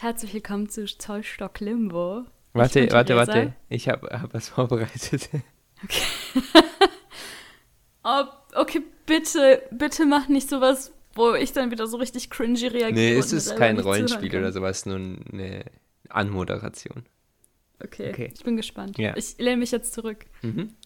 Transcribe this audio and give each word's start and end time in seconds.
Herzlich 0.00 0.32
willkommen 0.32 0.66
zu 0.70 0.86
Zollstock 0.86 1.60
Limbo. 1.60 2.24
Warte, 2.54 2.90
warte, 2.90 3.16
warte. 3.16 3.54
Ich 3.68 3.86
habe 3.86 4.08
hab 4.18 4.32
was 4.32 4.48
vorbereitet. 4.48 5.28
Oh, 8.02 8.22
okay, 8.54 8.80
bitte, 9.04 9.60
bitte 9.70 10.06
mach 10.06 10.26
nicht 10.28 10.48
sowas, 10.48 10.94
wo 11.12 11.34
ich 11.34 11.52
dann 11.52 11.70
wieder 11.70 11.86
so 11.86 11.98
richtig 11.98 12.30
cringy 12.30 12.68
reagiere. 12.68 12.92
nee, 12.92 13.12
es 13.14 13.34
ist 13.34 13.56
kein 13.56 13.78
Rollenspiel 13.78 14.34
oder 14.38 14.52
sowas, 14.52 14.86
nur 14.86 14.96
eine 14.96 15.66
Anmoderation. 16.08 17.04
Okay, 17.84 18.08
Okay. 18.08 18.32
ich 18.34 18.42
bin 18.42 18.56
gespannt. 18.56 18.96
Ja. 18.96 19.14
Ich 19.18 19.36
lehne 19.36 19.58
mich 19.58 19.70
jetzt 19.70 19.92
zurück. 19.92 20.24
Mhm. 20.40 20.76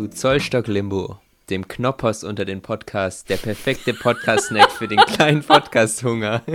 Zu 0.00 0.08
Zollstock 0.08 0.66
Limbo, 0.66 1.18
dem 1.50 1.68
Knoppers 1.68 2.24
unter 2.24 2.46
den 2.46 2.62
Podcasts, 2.62 3.22
der 3.24 3.36
perfekte 3.36 3.92
Podcast-Snack 3.92 4.70
für 4.70 4.88
den 4.88 4.98
kleinen 5.00 5.42
Podcast-Hunger. 5.42 6.42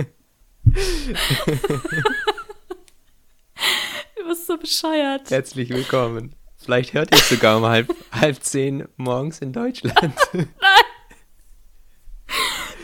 Du 4.16 4.28
bist 4.28 4.48
so 4.48 4.56
bescheuert. 4.58 5.30
Herzlich 5.30 5.70
willkommen. 5.70 6.34
Vielleicht 6.56 6.92
hört 6.92 7.12
ihr 7.12 7.18
es 7.18 7.28
sogar 7.28 7.58
um 7.58 7.66
halb, 7.66 7.94
halb 8.10 8.42
zehn 8.42 8.88
morgens 8.96 9.38
in 9.38 9.52
Deutschland. 9.52 9.94
Ich 10.32 10.48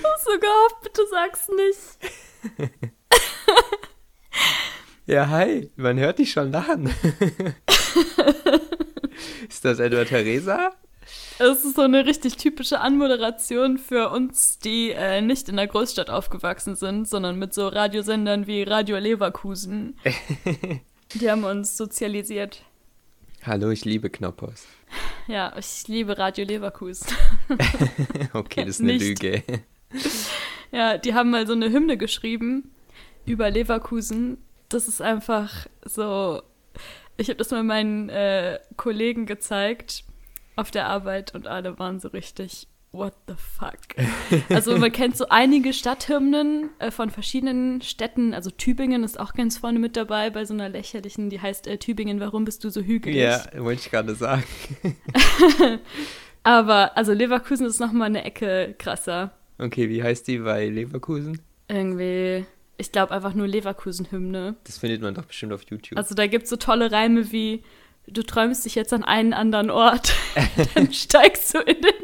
hab 0.04 0.18
so 0.20 0.38
gehofft, 0.38 0.80
bitte 0.84 1.02
sag's 1.10 1.48
nicht. 1.48 2.92
Ja, 5.04 5.28
hi, 5.28 5.68
man 5.74 5.98
hört 5.98 6.20
dich 6.20 6.30
schon 6.30 6.52
lachen. 6.52 6.94
Ist 9.62 9.78
das 9.78 9.78
etwa 9.78 10.04
Theresa? 10.04 10.72
Es 11.38 11.64
ist 11.64 11.76
so 11.76 11.82
eine 11.82 12.04
richtig 12.04 12.36
typische 12.36 12.80
Anmoderation 12.80 13.78
für 13.78 14.10
uns, 14.10 14.58
die 14.58 14.90
äh, 14.90 15.20
nicht 15.20 15.48
in 15.48 15.54
der 15.54 15.68
Großstadt 15.68 16.10
aufgewachsen 16.10 16.74
sind, 16.74 17.06
sondern 17.06 17.38
mit 17.38 17.54
so 17.54 17.68
Radiosendern 17.68 18.48
wie 18.48 18.64
Radio 18.64 18.98
Leverkusen. 18.98 19.96
Die 21.14 21.30
haben 21.30 21.44
uns 21.44 21.76
sozialisiert. 21.76 22.64
Hallo, 23.44 23.70
ich 23.70 23.84
liebe 23.84 24.10
Knoppers. 24.10 24.66
Ja, 25.28 25.56
ich 25.56 25.86
liebe 25.86 26.18
Radio 26.18 26.44
Leverkusen. 26.44 27.06
Okay, 28.32 28.64
das 28.64 28.68
ist 28.70 28.80
eine 28.80 28.94
Nicht. 28.94 29.22
Lüge. 29.22 29.44
Ja, 30.72 30.98
die 30.98 31.14
haben 31.14 31.30
mal 31.30 31.46
so 31.46 31.52
eine 31.52 31.70
Hymne 31.70 31.96
geschrieben 31.96 32.72
über 33.26 33.48
Leverkusen. 33.48 34.38
Das 34.68 34.88
ist 34.88 35.00
einfach 35.00 35.68
so. 35.84 36.42
Ich 37.16 37.28
habe 37.28 37.36
das 37.36 37.50
mal 37.50 37.62
meinen 37.62 38.08
äh, 38.08 38.58
Kollegen 38.76 39.26
gezeigt 39.26 40.04
auf 40.56 40.70
der 40.70 40.86
Arbeit 40.86 41.34
und 41.34 41.46
alle 41.46 41.78
waren 41.78 42.00
so 42.00 42.08
richtig. 42.08 42.66
What 42.92 43.14
the 43.26 43.34
fuck? 43.36 43.78
Also 44.50 44.76
man 44.76 44.92
kennt 44.92 45.16
so 45.16 45.26
einige 45.30 45.72
Stadthymnen 45.72 46.68
äh, 46.78 46.90
von 46.90 47.08
verschiedenen 47.08 47.80
Städten. 47.80 48.34
Also 48.34 48.50
Tübingen 48.50 49.02
ist 49.02 49.18
auch 49.18 49.32
ganz 49.32 49.56
vorne 49.56 49.78
mit 49.78 49.96
dabei 49.96 50.28
bei 50.28 50.44
so 50.44 50.52
einer 50.52 50.68
lächerlichen, 50.68 51.30
die 51.30 51.40
heißt 51.40 51.66
äh, 51.68 51.78
Tübingen, 51.78 52.20
warum 52.20 52.44
bist 52.44 52.64
du 52.64 52.68
so 52.68 52.82
hügelig? 52.82 53.16
Ja, 53.16 53.44
wollte 53.56 53.80
ich 53.80 53.90
gerade 53.90 54.14
sagen. 54.14 54.44
Aber 56.42 56.96
also 56.96 57.12
Leverkusen 57.12 57.66
ist 57.66 57.80
noch 57.80 57.92
mal 57.92 58.06
eine 58.06 58.24
Ecke 58.24 58.74
krasser. 58.78 59.32
Okay, 59.58 59.88
wie 59.88 60.02
heißt 60.02 60.28
die 60.28 60.38
bei 60.38 60.68
Leverkusen? 60.68 61.40
Irgendwie, 61.68 62.44
ich 62.76 62.92
glaube 62.92 63.12
einfach 63.12 63.34
nur 63.34 63.46
Leverkusen-Hymne. 63.46 64.56
Das 64.64 64.78
findet 64.78 65.02
man 65.02 65.14
doch 65.14 65.24
bestimmt 65.24 65.52
auf 65.52 65.62
YouTube. 65.68 65.98
Also 65.98 66.14
da 66.14 66.26
gibt 66.26 66.44
es 66.44 66.50
so 66.50 66.56
tolle 66.56 66.90
Reime 66.90 67.32
wie, 67.32 67.62
du 68.06 68.22
träumst 68.22 68.64
dich 68.64 68.74
jetzt 68.74 68.92
an 68.92 69.04
einen 69.04 69.32
anderen 69.32 69.70
Ort, 69.70 70.14
dann 70.74 70.92
steigst 70.92 71.54
du 71.54 71.58
in 71.58 71.80
den 71.80 71.94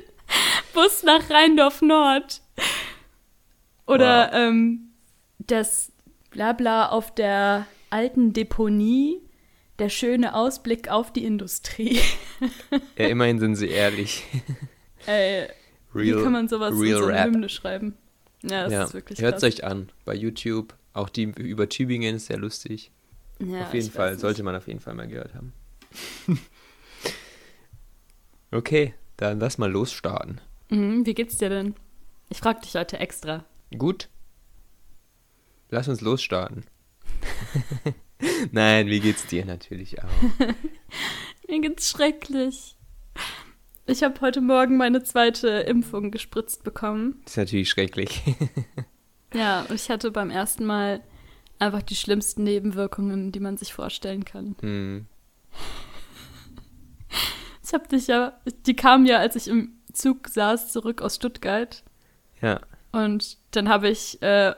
Bus 0.74 1.02
nach 1.02 1.30
Rheindorf 1.30 1.82
Nord. 1.82 2.42
Oder 3.86 4.32
ähm, 4.34 4.90
das 5.38 5.92
Blabla 6.30 6.90
auf 6.90 7.14
der 7.14 7.66
alten 7.90 8.34
Deponie, 8.34 9.22
der 9.78 9.88
schöne 9.88 10.34
Ausblick 10.34 10.90
auf 10.90 11.12
die 11.12 11.24
Industrie. 11.24 12.00
ja, 12.98 13.06
immerhin 13.08 13.38
sind 13.38 13.56
sie 13.56 13.68
ehrlich. 13.68 14.24
Ey, 15.06 15.48
wie 15.94 16.12
kann 16.12 16.32
man 16.32 16.48
sowas 16.48 16.74
in 16.74 16.80
real 16.80 16.98
so 17.02 17.06
eine. 17.06 17.24
Hymne 17.24 17.48
schreiben? 17.48 17.96
Ja, 18.42 18.64
das 18.64 18.72
ja, 18.72 18.84
ist 18.84 18.94
wirklich 18.94 19.20
hört 19.20 19.36
es 19.38 19.42
euch 19.42 19.64
an 19.64 19.90
bei 20.04 20.14
YouTube. 20.14 20.74
Auch 20.92 21.08
die 21.08 21.24
über 21.24 21.68
Tübingen 21.68 22.16
ist 22.16 22.26
sehr 22.26 22.38
lustig. 22.38 22.90
Ja, 23.40 23.66
auf 23.66 23.74
jeden 23.74 23.90
Fall, 23.90 24.18
sollte 24.18 24.42
man 24.42 24.56
auf 24.56 24.66
jeden 24.66 24.80
Fall 24.80 24.94
mal 24.94 25.06
gehört 25.06 25.34
haben. 25.34 25.52
okay, 28.50 28.94
dann 29.16 29.38
lass 29.38 29.58
mal 29.58 29.70
losstarten. 29.70 30.40
Mhm, 30.70 31.06
wie 31.06 31.14
geht's 31.14 31.38
dir 31.38 31.48
denn? 31.48 31.74
Ich 32.30 32.38
frag 32.38 32.62
dich 32.62 32.74
heute 32.74 32.98
extra. 32.98 33.44
Gut. 33.76 34.08
Lass 35.70 35.88
uns 35.88 36.00
losstarten. 36.00 36.64
Nein, 38.52 38.86
wie 38.88 39.00
geht's 39.00 39.26
dir 39.26 39.44
natürlich 39.44 40.02
auch? 40.02 40.08
Mir 41.48 41.60
geht's 41.60 41.90
schrecklich. 41.90 42.76
Ich 43.90 44.02
habe 44.02 44.20
heute 44.20 44.42
Morgen 44.42 44.76
meine 44.76 45.02
zweite 45.02 45.48
Impfung 45.48 46.10
gespritzt 46.10 46.62
bekommen. 46.62 47.20
Das 47.24 47.32
ist 47.32 47.36
natürlich 47.38 47.70
schrecklich. 47.70 48.22
Ja, 49.34 49.66
ich 49.74 49.90
hatte 49.90 50.10
beim 50.10 50.30
ersten 50.30 50.64
Mal 50.64 51.02
einfach 51.58 51.82
die 51.82 51.96
schlimmsten 51.96 52.44
Nebenwirkungen, 52.44 53.30
die 53.30 53.40
man 53.40 53.58
sich 53.58 53.74
vorstellen 53.74 54.24
kann. 54.24 54.56
hm. 54.60 55.06
Ich 57.62 57.74
habe 57.74 57.86
dich 57.86 58.06
ja, 58.06 58.32
die 58.64 58.74
kam 58.74 59.04
ja, 59.04 59.18
als 59.18 59.36
ich 59.36 59.48
im 59.48 59.72
Zug 59.92 60.28
saß, 60.28 60.72
zurück 60.72 61.02
aus 61.02 61.16
Stuttgart. 61.16 61.84
Ja, 62.40 62.60
Und 62.92 63.36
dann 63.50 63.68
habe 63.68 63.90
ich 63.90 64.22
äh, 64.22 64.54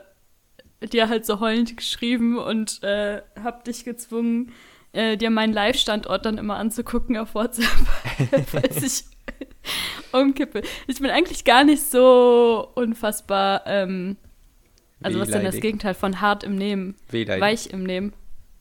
dir 0.93 1.09
halt 1.09 1.25
so 1.25 1.41
heulend 1.41 1.75
geschrieben 1.75 2.37
und 2.37 2.81
äh, 2.81 3.21
habe 3.43 3.65
dich 3.65 3.83
gezwungen, 3.83 4.53
äh, 4.93 5.17
dir 5.17 5.31
meinen 5.31 5.51
Live-Standort 5.51 6.25
dann 6.25 6.37
immer 6.37 6.55
anzugucken 6.55 7.17
auf 7.17 7.35
WhatsApp, 7.35 7.67
falls 8.47 8.81
ich 8.83 9.03
umkippe. 10.13 10.61
Ich 10.87 10.99
bin 10.99 11.09
eigentlich 11.09 11.43
gar 11.43 11.63
nicht 11.63 11.83
so 11.83 12.69
unfassbar, 12.75 13.63
ähm, 13.65 14.17
also 15.03 15.19
was 15.19 15.29
ist 15.29 15.33
denn 15.33 15.43
das 15.43 15.53
Wehleidig. 15.55 15.61
Gegenteil 15.61 15.93
von 15.93 16.21
hart 16.21 16.43
im 16.43 16.55
Nehmen? 16.55 16.95
wehleidig. 17.09 17.41
Weich 17.41 17.67
im 17.67 17.83
Nehmen. 17.83 18.13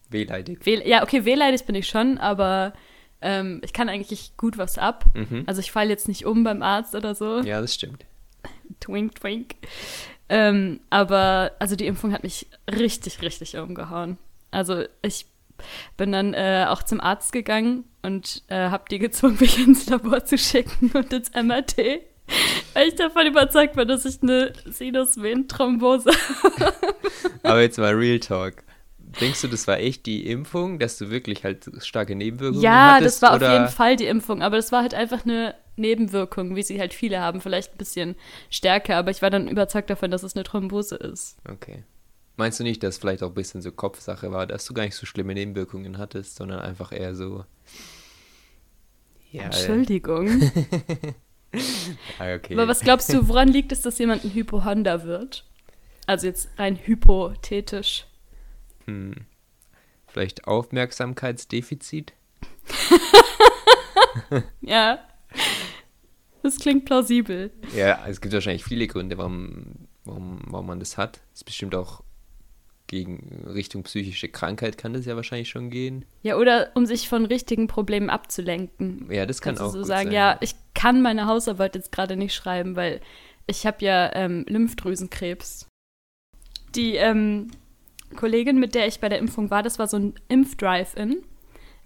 Wehleidig. 0.08 0.64
Wehl 0.64 0.86
ja, 0.86 1.02
okay, 1.02 1.24
wehleidig 1.24 1.64
bin 1.64 1.74
ich 1.74 1.88
schon, 1.88 2.18
aber 2.18 2.72
ähm, 3.20 3.60
ich 3.64 3.72
kann 3.72 3.88
eigentlich 3.88 4.36
gut 4.36 4.58
was 4.58 4.78
ab. 4.78 5.04
Mhm. 5.14 5.44
Also 5.46 5.60
ich 5.60 5.70
falle 5.70 5.90
jetzt 5.90 6.08
nicht 6.08 6.24
um 6.24 6.42
beim 6.42 6.62
Arzt 6.62 6.94
oder 6.94 7.14
so. 7.14 7.40
Ja, 7.40 7.60
das 7.60 7.74
stimmt. 7.74 8.06
Twink, 8.80 9.16
twink. 9.16 9.54
Ähm, 10.28 10.80
aber 10.90 11.52
also 11.58 11.76
die 11.76 11.86
Impfung 11.86 12.12
hat 12.12 12.22
mich 12.22 12.46
richtig, 12.70 13.20
richtig 13.20 13.56
umgehauen. 13.56 14.16
Also 14.50 14.84
ich 15.02 15.26
bin 15.96 16.12
dann 16.12 16.34
äh, 16.34 16.66
auch 16.68 16.82
zum 16.82 17.00
Arzt 17.00 17.32
gegangen 17.32 17.84
und 18.02 18.42
äh, 18.48 18.68
habe 18.70 18.84
die 18.90 18.98
gezwungen, 18.98 19.36
mich 19.40 19.58
ins 19.58 19.86
Labor 19.88 20.24
zu 20.24 20.38
schicken 20.38 20.90
und 20.94 21.12
ins 21.12 21.30
MRT. 21.34 21.76
Weil 22.74 22.88
ich 22.88 22.94
davon 22.94 23.26
überzeugt 23.26 23.74
bin, 23.74 23.88
dass 23.88 24.04
ich 24.04 24.22
eine 24.22 24.52
Sinusvenenthrombose 24.66 26.10
Aber 27.42 27.60
jetzt 27.60 27.78
mal 27.78 27.92
Real 27.94 28.20
Talk. 28.20 28.62
Denkst 29.20 29.42
du, 29.42 29.48
das 29.48 29.66
war 29.66 29.78
echt 29.78 30.06
die 30.06 30.24
Impfung, 30.30 30.78
dass 30.78 30.96
du 30.96 31.10
wirklich 31.10 31.42
halt 31.42 31.68
starke 31.80 32.14
Nebenwirkungen 32.14 32.62
Ja, 32.62 32.94
hattest? 32.94 33.20
das 33.20 33.28
war 33.28 33.36
oder? 33.36 33.48
auf 33.48 33.52
jeden 33.52 33.68
Fall 33.68 33.96
die 33.96 34.06
Impfung, 34.06 34.40
aber 34.42 34.56
das 34.56 34.70
war 34.70 34.82
halt 34.82 34.94
einfach 34.94 35.24
eine 35.24 35.56
Nebenwirkung, 35.74 36.54
wie 36.54 36.62
sie 36.62 36.78
halt 36.78 36.94
viele 36.94 37.18
haben, 37.20 37.40
vielleicht 37.40 37.72
ein 37.74 37.78
bisschen 37.78 38.14
stärker, 38.50 38.96
aber 38.96 39.10
ich 39.10 39.20
war 39.20 39.30
dann 39.30 39.48
überzeugt 39.48 39.90
davon, 39.90 40.12
dass 40.12 40.22
es 40.22 40.36
eine 40.36 40.44
Thrombose 40.44 40.94
ist. 40.94 41.38
Okay. 41.50 41.82
Meinst 42.40 42.58
du 42.58 42.64
nicht, 42.64 42.82
dass 42.82 42.96
vielleicht 42.96 43.22
auch 43.22 43.28
ein 43.28 43.34
bisschen 43.34 43.60
so 43.60 43.70
Kopfsache 43.70 44.32
war, 44.32 44.46
dass 44.46 44.64
du 44.64 44.72
gar 44.72 44.84
nicht 44.84 44.94
so 44.94 45.04
schlimme 45.04 45.34
Nebenwirkungen 45.34 45.98
hattest, 45.98 46.36
sondern 46.36 46.60
einfach 46.60 46.90
eher 46.90 47.14
so. 47.14 47.44
Ja, 49.30 49.42
Entschuldigung. 49.42 50.50
Ah, 52.20 52.32
okay. 52.36 52.54
Aber 52.54 52.68
was 52.68 52.78
glaubst 52.78 53.12
du, 53.12 53.26
woran 53.26 53.48
liegt 53.48 53.72
es, 53.72 53.80
dass 53.80 53.98
jemand 53.98 54.24
ein 54.24 54.32
Hypochonder 54.32 55.02
wird? 55.02 55.44
Also 56.06 56.28
jetzt 56.28 56.48
rein 56.56 56.76
hypothetisch. 56.76 58.06
Hm. 58.86 59.26
Vielleicht 60.06 60.46
Aufmerksamkeitsdefizit? 60.46 62.12
Ja. 64.60 65.00
Das 66.42 66.58
klingt 66.58 66.84
plausibel. 66.84 67.50
Ja, 67.74 68.06
es 68.06 68.20
gibt 68.20 68.32
wahrscheinlich 68.32 68.64
viele 68.64 68.86
Gründe, 68.86 69.18
warum, 69.18 69.88
warum, 70.04 70.40
warum 70.46 70.66
man 70.66 70.78
das 70.78 70.96
hat. 70.96 71.20
Es 71.34 71.40
ist 71.40 71.44
bestimmt 71.44 71.74
auch 71.74 72.04
gegen 72.90 73.44
Richtung 73.46 73.84
psychische 73.84 74.28
Krankheit 74.28 74.76
kann 74.76 74.92
das 74.92 75.06
ja 75.06 75.14
wahrscheinlich 75.14 75.48
schon 75.48 75.70
gehen. 75.70 76.04
Ja, 76.22 76.36
oder 76.36 76.72
um 76.74 76.86
sich 76.86 77.08
von 77.08 77.24
richtigen 77.24 77.68
Problemen 77.68 78.10
abzulenken. 78.10 79.06
Ja, 79.08 79.26
das 79.26 79.40
kann 79.40 79.54
Kannst 79.54 79.60
du 79.60 79.66
auch 79.66 79.72
so 79.72 79.78
gut 79.78 79.86
sagen, 79.86 80.08
sein. 80.08 80.12
ja, 80.12 80.38
ich 80.40 80.56
kann 80.74 81.00
meine 81.00 81.26
Hausarbeit 81.26 81.76
jetzt 81.76 81.92
gerade 81.92 82.16
nicht 82.16 82.34
schreiben, 82.34 82.74
weil 82.74 83.00
ich 83.46 83.64
habe 83.64 83.84
ja 83.84 84.10
ähm, 84.14 84.44
Lymphdrüsenkrebs. 84.48 85.68
Die 86.74 86.96
ähm, 86.96 87.52
Kollegin, 88.16 88.58
mit 88.58 88.74
der 88.74 88.88
ich 88.88 88.98
bei 88.98 89.08
der 89.08 89.20
Impfung 89.20 89.50
war, 89.50 89.62
das 89.62 89.78
war 89.78 89.86
so 89.86 89.96
ein 89.96 90.14
Impfdrive-In. 90.26 91.22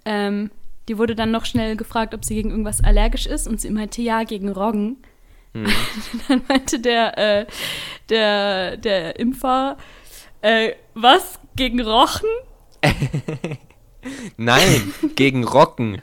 Ähm, 0.06 0.51
die 0.89 0.97
wurde 0.97 1.15
dann 1.15 1.31
noch 1.31 1.45
schnell 1.45 1.77
gefragt, 1.77 2.15
ob 2.15 2.25
sie 2.25 2.35
gegen 2.35 2.49
irgendwas 2.49 2.83
allergisch 2.83 3.27
ist 3.27 3.47
und 3.47 3.61
sie 3.61 3.69
meinte 3.69 4.01
ja, 4.01 4.23
gegen 4.23 4.49
Roggen. 4.49 4.97
Mhm. 5.53 5.67
dann 6.29 6.43
meinte 6.49 6.81
der, 6.81 7.19
äh, 7.19 7.47
der, 8.09 8.79
der 8.79 9.19
Impfer, 9.19 9.77
äh, 10.44 10.75
was, 10.93 11.41
gegen 11.56 11.81
Rochen? 11.81 12.29
Nein, 14.37 14.93
gegen 15.17 15.43
Rocken. 15.44 16.02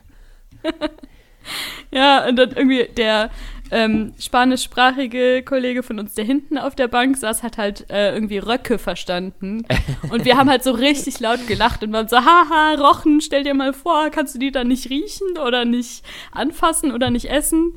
ja, 1.92 2.28
und 2.28 2.38
dann 2.38 2.50
irgendwie 2.50 2.86
der 2.86 3.30
ähm, 3.70 4.14
spanischsprachige 4.20 5.44
Kollege 5.44 5.84
von 5.84 6.00
uns, 6.00 6.16
der 6.16 6.26
hinten 6.26 6.58
auf 6.58 6.74
der 6.74 6.88
Bank 6.88 7.18
saß, 7.18 7.44
hat 7.44 7.60
halt 7.60 7.90
äh, 7.92 8.14
irgendwie 8.14 8.40
Röcke 8.40 8.80
verstanden. 8.80 9.64
Und 10.10 10.26
wir 10.26 10.38
haben 10.38 10.50
halt 10.50 10.64
so 10.64 10.72
richtig 10.72 11.20
laut 11.20 11.48
gelacht 11.48 11.84
und 11.84 11.94
waren 11.94 12.10
so, 12.10 12.18
haha, 12.18 12.76
Rochen, 12.78 13.22
stell 13.22 13.44
dir 13.44 13.54
mal 13.54 13.74
vor, 13.74 14.10
kannst 14.10 14.36
du 14.36 14.40
die 14.40 14.52
dann 14.52 14.68
nicht 14.68 14.90
riechen 14.90 15.38
oder 15.38 15.64
nicht 15.64 16.04
anfassen 16.34 16.92
oder 16.92 17.10
nicht 17.12 17.30
essen? 17.30 17.76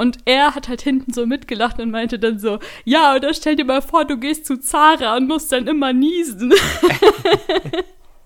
Und 0.00 0.16
er 0.24 0.54
hat 0.54 0.68
halt 0.68 0.80
hinten 0.80 1.12
so 1.12 1.26
mitgelacht 1.26 1.78
und 1.78 1.90
meinte 1.90 2.18
dann 2.18 2.38
so, 2.38 2.58
ja, 2.86 3.14
oder 3.14 3.34
stell 3.34 3.56
dir 3.56 3.66
mal 3.66 3.82
vor, 3.82 4.06
du 4.06 4.16
gehst 4.16 4.46
zu 4.46 4.58
Zara 4.58 5.14
und 5.14 5.28
musst 5.28 5.52
dann 5.52 5.66
immer 5.66 5.92
niesen. 5.92 6.54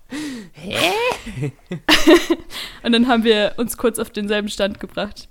Hä? 0.53 1.51
und 2.81 2.93
dann 2.93 3.09
haben 3.09 3.25
wir 3.25 3.55
uns 3.57 3.75
kurz 3.75 3.99
auf 3.99 4.09
denselben 4.09 4.47
Stand 4.47 4.79
gebracht. 4.79 5.27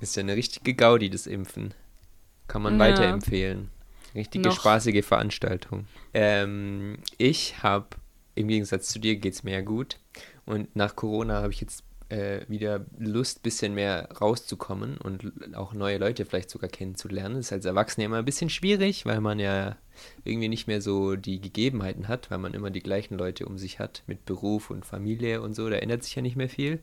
Ist 0.00 0.16
ja 0.16 0.20
eine 0.20 0.36
richtige 0.36 0.74
Gaudi, 0.74 1.08
das 1.08 1.26
Impfen. 1.26 1.72
Kann 2.46 2.60
man 2.60 2.74
ja. 2.74 2.80
weiterempfehlen. 2.80 3.70
Richtige 4.14 4.50
Noch. 4.50 4.56
spaßige 4.56 5.02
Veranstaltung. 5.02 5.86
Ähm, 6.12 6.98
ich 7.16 7.62
habe, 7.62 7.86
im 8.34 8.48
Gegensatz 8.48 8.88
zu 8.88 8.98
dir, 8.98 9.16
geht 9.16 9.32
es 9.32 9.44
mir 9.44 9.52
ja 9.52 9.60
gut. 9.62 9.98
Und 10.44 10.76
nach 10.76 10.94
Corona 10.94 11.40
habe 11.40 11.54
ich 11.54 11.62
jetzt 11.62 11.84
äh, 12.10 12.40
wieder 12.48 12.84
Lust, 12.98 13.38
ein 13.38 13.42
bisschen 13.42 13.74
mehr 13.74 14.08
rauszukommen 14.20 14.98
und 14.98 15.32
auch 15.54 15.72
neue 15.72 15.98
Leute 15.98 16.24
vielleicht 16.24 16.50
sogar 16.50 16.68
kennenzulernen. 16.68 17.36
Das 17.36 17.46
ist 17.46 17.52
als 17.52 17.64
Erwachsener 17.64 18.06
immer 18.06 18.18
ein 18.18 18.24
bisschen 18.24 18.50
schwierig, 18.50 19.06
weil 19.06 19.20
man 19.20 19.38
ja 19.38 19.76
irgendwie 20.24 20.48
nicht 20.48 20.66
mehr 20.66 20.82
so 20.82 21.14
die 21.14 21.40
Gegebenheiten 21.40 22.08
hat, 22.08 22.30
weil 22.30 22.38
man 22.38 22.54
immer 22.54 22.70
die 22.70 22.82
gleichen 22.82 23.16
Leute 23.16 23.46
um 23.46 23.58
sich 23.58 23.78
hat 23.78 24.02
mit 24.06 24.24
Beruf 24.24 24.70
und 24.70 24.84
Familie 24.84 25.40
und 25.40 25.54
so. 25.54 25.70
Da 25.70 25.76
ändert 25.76 26.02
sich 26.02 26.14
ja 26.14 26.22
nicht 26.22 26.36
mehr 26.36 26.48
viel. 26.48 26.80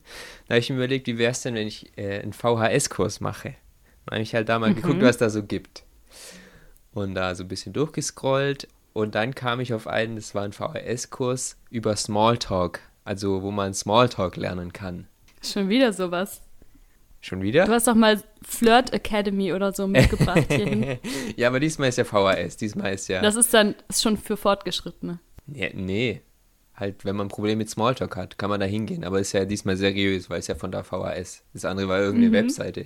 Da 0.48 0.54
habe 0.54 0.60
ich 0.60 0.70
mir 0.70 0.78
überlegt, 0.78 1.08
wie 1.08 1.18
wäre 1.18 1.32
es 1.32 1.42
denn, 1.42 1.56
wenn 1.56 1.68
ich 1.68 1.98
äh, 1.98 2.22
einen 2.22 2.34
VHS-Kurs 2.34 3.20
mache? 3.20 3.56
Da 4.06 4.16
habe 4.16 4.24
ich 4.24 4.34
halt 4.34 4.48
da 4.48 4.60
mal 4.60 4.70
mhm. 4.70 4.76
geguckt, 4.76 5.02
was 5.02 5.18
da 5.18 5.30
so 5.30 5.44
gibt. 5.44 5.84
Und 6.94 7.16
da 7.16 7.36
so 7.36 7.44
ein 7.44 7.50
bisschen 7.50 7.74
durchgescrollt. 7.74 8.70
Und 8.94 9.14
dann 9.14 9.36
kam 9.36 9.60
ich 9.60 9.74
auf 9.74 9.88
einen, 9.88 10.16
das 10.16 10.34
war 10.34 10.44
ein 10.44 10.54
VHS-Kurs 10.54 11.58
über 11.70 11.96
Smalltalk, 11.96 12.80
also 13.04 13.44
wo 13.44 13.52
man 13.52 13.74
Smalltalk 13.74 14.38
lernen 14.38 14.74
kann. 14.74 15.08
Schon 15.52 15.70
wieder 15.70 15.94
sowas. 15.94 16.42
Schon 17.20 17.42
wieder? 17.42 17.66
Du 17.66 17.72
hast 17.72 17.88
doch 17.88 17.96
mal 17.96 18.22
Flirt 18.42 18.94
Academy 18.94 19.52
oder 19.54 19.74
so 19.74 19.88
mitgebracht 19.88 20.46
hierhin. 20.50 20.98
ja, 21.36 21.48
aber 21.48 21.60
diesmal 21.60 21.90
ist 21.90 21.98
ja 21.98 22.06
VHS. 22.06 22.58
Diesmal 22.58 22.94
ist 22.94 23.08
ja. 23.08 23.22
Das 23.22 23.36
ist 23.36 23.54
dann 23.54 23.76
ist 23.90 24.04
schon 24.04 24.18
für 24.18 24.38
Fortgeschrittene. 24.38 25.20
Ja, 25.48 25.70
nee. 25.74 26.22
Halt, 26.76 27.06
wenn 27.06 27.16
man 27.16 27.26
ein 27.26 27.30
Problem 27.30 27.58
mit 27.58 27.70
Smalltalk 27.70 28.16
hat, 28.16 28.38
kann 28.38 28.52
man 28.52 28.60
da 28.60 28.66
hingehen. 28.68 29.04
Aber 29.04 29.20
ist 29.20 29.34
ja 29.34 29.46
diesmal 29.46 29.78
seriös, 29.78 30.30
weil 30.30 30.40
es 30.40 30.48
ja 30.48 30.56
von 30.56 30.72
der 30.72 30.84
VHS. 30.84 31.44
Das 31.54 31.66
andere 31.66 31.88
war 31.88 32.00
irgendeine 32.00 32.30
mhm. 32.30 32.34
Webseite. 32.34 32.86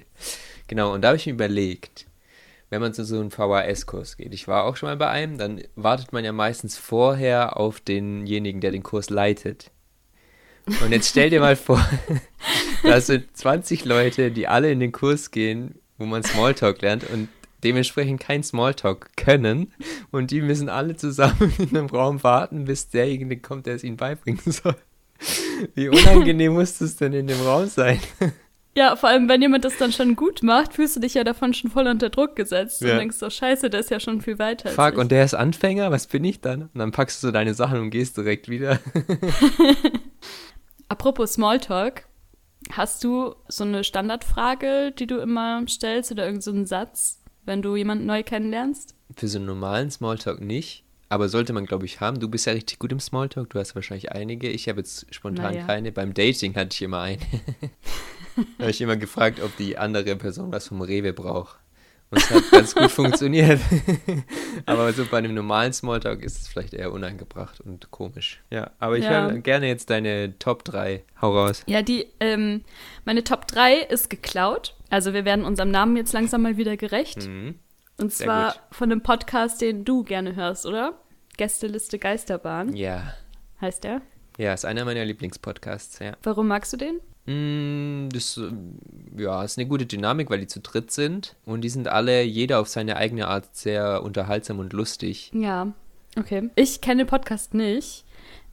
Genau, 0.67 0.93
und 0.93 1.01
da 1.01 1.09
habe 1.09 1.17
ich 1.17 1.25
mir 1.25 1.33
überlegt, 1.33 2.07
wenn 2.69 2.81
man 2.81 2.93
zu 2.93 3.03
so 3.03 3.19
einem 3.19 3.31
VHS-Kurs 3.31 4.15
geht. 4.15 4.33
Ich 4.33 4.47
war 4.47 4.63
auch 4.63 4.77
schon 4.77 4.87
mal 4.87 4.95
bei 4.95 5.09
einem, 5.09 5.37
dann 5.37 5.61
wartet 5.75 6.13
man 6.13 6.23
ja 6.23 6.31
meistens 6.31 6.77
vorher 6.77 7.57
auf 7.57 7.81
denjenigen, 7.81 8.61
der 8.61 8.71
den 8.71 8.81
Kurs 8.81 9.09
leitet. 9.09 9.71
Und 10.83 10.91
jetzt 10.91 11.09
stell 11.09 11.29
dir 11.29 11.39
mal 11.39 11.55
vor, 11.55 11.85
da 12.83 13.01
sind 13.01 13.35
20 13.35 13.85
Leute, 13.85 14.31
die 14.31 14.47
alle 14.47 14.71
in 14.71 14.79
den 14.79 14.91
Kurs 14.91 15.31
gehen, 15.31 15.75
wo 15.97 16.05
man 16.05 16.23
Smalltalk 16.23 16.81
lernt 16.81 17.09
und 17.09 17.29
dementsprechend 17.63 18.19
kein 18.19 18.43
Smalltalk 18.43 19.15
können. 19.15 19.71
Und 20.11 20.31
die 20.31 20.41
müssen 20.41 20.69
alle 20.69 20.95
zusammen 20.95 21.53
in 21.57 21.69
einem 21.69 21.87
Raum 21.87 22.23
warten, 22.23 22.65
bis 22.65 22.89
derjenige 22.89 23.41
kommt, 23.41 23.65
der 23.65 23.75
es 23.75 23.83
ihnen 23.83 23.97
beibringen 23.97 24.41
soll. 24.45 24.75
Wie 25.75 25.89
unangenehm 25.89 26.53
muss 26.53 26.79
das 26.79 26.95
denn 26.95 27.13
in 27.13 27.27
dem 27.27 27.41
Raum 27.41 27.67
sein? 27.67 27.99
Ja, 28.73 28.95
vor 28.95 29.09
allem, 29.09 29.27
wenn 29.27 29.41
jemand 29.41 29.65
das 29.65 29.77
dann 29.77 29.91
schon 29.91 30.15
gut 30.15 30.43
macht, 30.43 30.75
fühlst 30.75 30.95
du 30.95 31.01
dich 31.01 31.13
ja 31.13 31.25
davon 31.25 31.53
schon 31.53 31.69
voll 31.69 31.87
unter 31.87 32.09
Druck 32.09 32.37
gesetzt 32.37 32.81
ja. 32.81 32.93
und 32.93 32.99
denkst 32.99 33.17
so, 33.17 33.29
scheiße, 33.29 33.69
der 33.69 33.81
ist 33.81 33.89
ja 33.89 33.99
schon 33.99 34.21
viel 34.21 34.39
weiter. 34.39 34.69
Fuck, 34.69 34.97
und 34.97 35.11
der 35.11 35.25
ist 35.25 35.33
Anfänger, 35.33 35.91
was 35.91 36.07
bin 36.07 36.23
ich 36.23 36.39
dann? 36.39 36.63
Und 36.63 36.75
dann 36.75 36.93
packst 36.93 37.21
du 37.21 37.27
so 37.27 37.31
deine 37.31 37.53
Sachen 37.53 37.81
und 37.81 37.89
gehst 37.89 38.15
direkt 38.15 38.47
wieder. 38.47 38.79
Apropos 40.91 41.35
Smalltalk, 41.35 42.03
hast 42.69 43.05
du 43.05 43.33
so 43.47 43.63
eine 43.63 43.85
Standardfrage, 43.85 44.91
die 44.91 45.07
du 45.07 45.19
immer 45.19 45.63
stellst 45.69 46.11
oder 46.11 46.25
irgendeinen 46.25 46.65
so 46.65 46.69
Satz, 46.69 47.23
wenn 47.45 47.61
du 47.61 47.77
jemanden 47.77 48.05
neu 48.05 48.23
kennenlernst? 48.23 48.93
Für 49.15 49.29
so 49.29 49.37
einen 49.37 49.45
normalen 49.45 49.89
Smalltalk 49.89 50.41
nicht, 50.41 50.83
aber 51.07 51.29
sollte 51.29 51.53
man, 51.53 51.65
glaube 51.65 51.85
ich, 51.85 52.01
haben. 52.01 52.19
Du 52.19 52.27
bist 52.27 52.45
ja 52.45 52.51
richtig 52.51 52.77
gut 52.77 52.91
im 52.91 52.99
Smalltalk, 52.99 53.49
du 53.51 53.59
hast 53.59 53.73
wahrscheinlich 53.73 54.11
einige. 54.11 54.49
Ich 54.49 54.67
habe 54.67 54.81
jetzt 54.81 55.05
spontan 55.15 55.53
naja. 55.53 55.65
keine. 55.65 55.93
Beim 55.93 56.13
Dating 56.13 56.55
hatte 56.55 56.73
ich 56.73 56.81
immer 56.81 56.99
eine. 56.99 57.19
da 58.57 58.63
habe 58.63 58.71
ich 58.71 58.81
immer 58.81 58.97
gefragt, 58.97 59.39
ob 59.41 59.55
die 59.55 59.77
andere 59.77 60.17
Person 60.17 60.51
was 60.51 60.67
vom 60.67 60.81
Rewe 60.81 61.13
braucht. 61.13 61.55
Und 62.11 62.17
es 62.17 62.29
hat 62.29 62.51
ganz 62.51 62.75
gut 62.75 62.91
funktioniert. 62.91 63.61
aber 64.65 64.91
so 64.91 65.05
bei 65.05 65.19
einem 65.19 65.33
normalen 65.33 65.71
Smalltalk 65.71 66.21
ist 66.23 66.41
es 66.41 66.47
vielleicht 66.49 66.73
eher 66.73 66.91
unangebracht 66.91 67.61
und 67.61 67.89
komisch. 67.89 68.41
Ja, 68.49 68.71
aber 68.79 68.97
ich 68.97 69.05
ja. 69.05 69.29
höre 69.29 69.39
gerne 69.39 69.67
jetzt 69.67 69.89
deine 69.89 70.37
Top 70.37 70.65
3. 70.65 71.03
Hau 71.21 71.33
raus. 71.33 71.63
Ja, 71.67 71.81
die, 71.81 72.07
ähm, 72.19 72.65
meine 73.05 73.23
Top 73.23 73.47
3 73.47 73.75
ist 73.77 74.09
geklaut. 74.09 74.75
Also 74.89 75.13
wir 75.13 75.23
werden 75.23 75.45
unserem 75.45 75.71
Namen 75.71 75.95
jetzt 75.95 76.11
langsam 76.11 76.41
mal 76.41 76.57
wieder 76.57 76.75
gerecht. 76.75 77.27
Mhm. 77.27 77.55
Und 77.97 78.11
Sehr 78.11 78.25
zwar 78.25 78.53
gut. 78.53 78.61
von 78.71 78.91
einem 78.91 79.01
Podcast, 79.03 79.61
den 79.61 79.85
du 79.85 80.03
gerne 80.03 80.35
hörst, 80.35 80.65
oder? 80.65 80.99
Gästeliste 81.37 81.97
Geisterbahn. 81.97 82.75
Ja. 82.75 83.13
Heißt 83.61 83.85
der? 83.85 84.01
Ja, 84.37 84.53
ist 84.53 84.65
einer 84.65 84.83
meiner 84.83 85.05
Lieblingspodcasts, 85.05 85.99
ja. 85.99 86.17
Warum 86.23 86.47
magst 86.47 86.73
du 86.73 86.77
den? 86.77 86.99
Mm, 87.31 88.09
das 88.09 88.39
ja, 89.17 89.43
ist 89.43 89.57
eine 89.57 89.67
gute 89.67 89.85
Dynamik, 89.85 90.29
weil 90.29 90.39
die 90.39 90.47
zu 90.47 90.59
dritt 90.59 90.91
sind 90.91 91.35
und 91.45 91.61
die 91.61 91.69
sind 91.69 91.87
alle, 91.87 92.23
jeder 92.23 92.59
auf 92.59 92.67
seine 92.67 92.97
eigene 92.97 93.27
Art, 93.27 93.55
sehr 93.55 94.03
unterhaltsam 94.03 94.59
und 94.59 94.73
lustig. 94.73 95.31
Ja, 95.33 95.73
okay. 96.17 96.49
Ich 96.55 96.81
kenne 96.81 97.03
den 97.03 97.07
Podcast 97.07 97.53
nicht, 97.53 98.05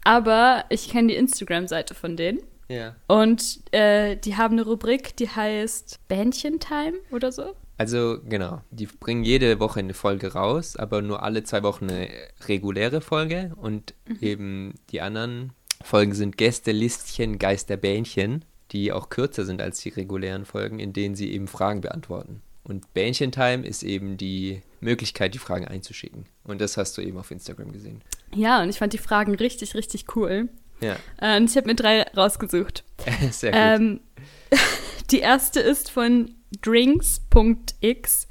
aber 0.05 0.65
ich 0.69 0.89
kenne 0.89 1.09
die 1.09 1.17
Instagram-Seite 1.17 1.95
von 1.95 2.17
denen. 2.17 2.41
Ja. 2.69 2.95
Und 3.07 3.61
äh, 3.73 4.17
die 4.17 4.37
haben 4.37 4.55
eine 4.55 4.65
Rubrik, 4.65 5.17
die 5.17 5.29
heißt 5.29 6.01
Bändchen-Time 6.09 6.99
oder 7.11 7.33
so. 7.33 7.55
Also 7.79 8.19
genau, 8.29 8.61
die 8.71 8.87
bringen 8.87 9.25
jede 9.25 9.61
Woche 9.61 9.81
eine 9.81 9.95
Folge 9.95 10.35
raus, 10.35 10.77
aber 10.77 11.01
nur 11.01 11.23
alle 11.23 11.45
zwei 11.45 11.63
Wochen 11.63 11.89
eine 11.89 12.11
reguläre 12.47 13.01
Folge 13.01 13.53
und 13.57 13.95
mhm. 14.07 14.17
eben 14.21 14.75
die 14.91 15.01
anderen 15.01 15.53
Folgen 15.83 16.13
sind 16.13 16.37
Gästelistchen, 16.37 17.39
Geisterbähnchen 17.39 18.45
die 18.73 18.93
auch 18.93 19.09
kürzer 19.09 19.45
sind 19.45 19.63
als 19.63 19.81
die 19.81 19.91
regulären 19.91 20.45
Folgen, 20.45 20.79
in 20.79 20.93
denen 20.93 21.15
sie 21.15 21.33
eben 21.33 21.49
Fragen 21.49 21.81
beantworten. 21.81 22.43
Und 22.65 22.93
Bähnchen-Time 22.93 23.67
ist 23.67 23.83
eben 23.83 24.19
die 24.19 24.61
Möglichkeit, 24.81 25.35
die 25.35 25.39
Fragen 25.39 25.67
einzuschicken. 25.67 26.27
Und 26.45 26.61
das 26.61 26.77
hast 26.77 26.99
du 26.99 27.03
eben 27.03 27.17
auf 27.17 27.31
Instagram 27.31 27.73
gesehen. 27.73 28.03
Ja, 28.35 28.63
und 28.63 28.69
ich 28.69 28.79
fand 28.79 28.93
die 28.93 28.99
Fragen 28.99 29.35
richtig, 29.35 29.75
richtig 29.75 30.15
cool. 30.17 30.51
Ja. 30.81 30.97
Äh, 31.17 31.39
und 31.39 31.51
ich 31.51 31.57
habe 31.57 31.67
mir 31.67 31.75
drei 31.75 32.03
rausgesucht. 32.03 32.85
Sehr 33.31 33.53
gut. 33.53 33.61
Ähm, 33.61 34.01
die 35.11 35.21
erste 35.21 35.61
ist 35.61 35.91
von 35.91 36.35
drinks.x. 36.63 38.29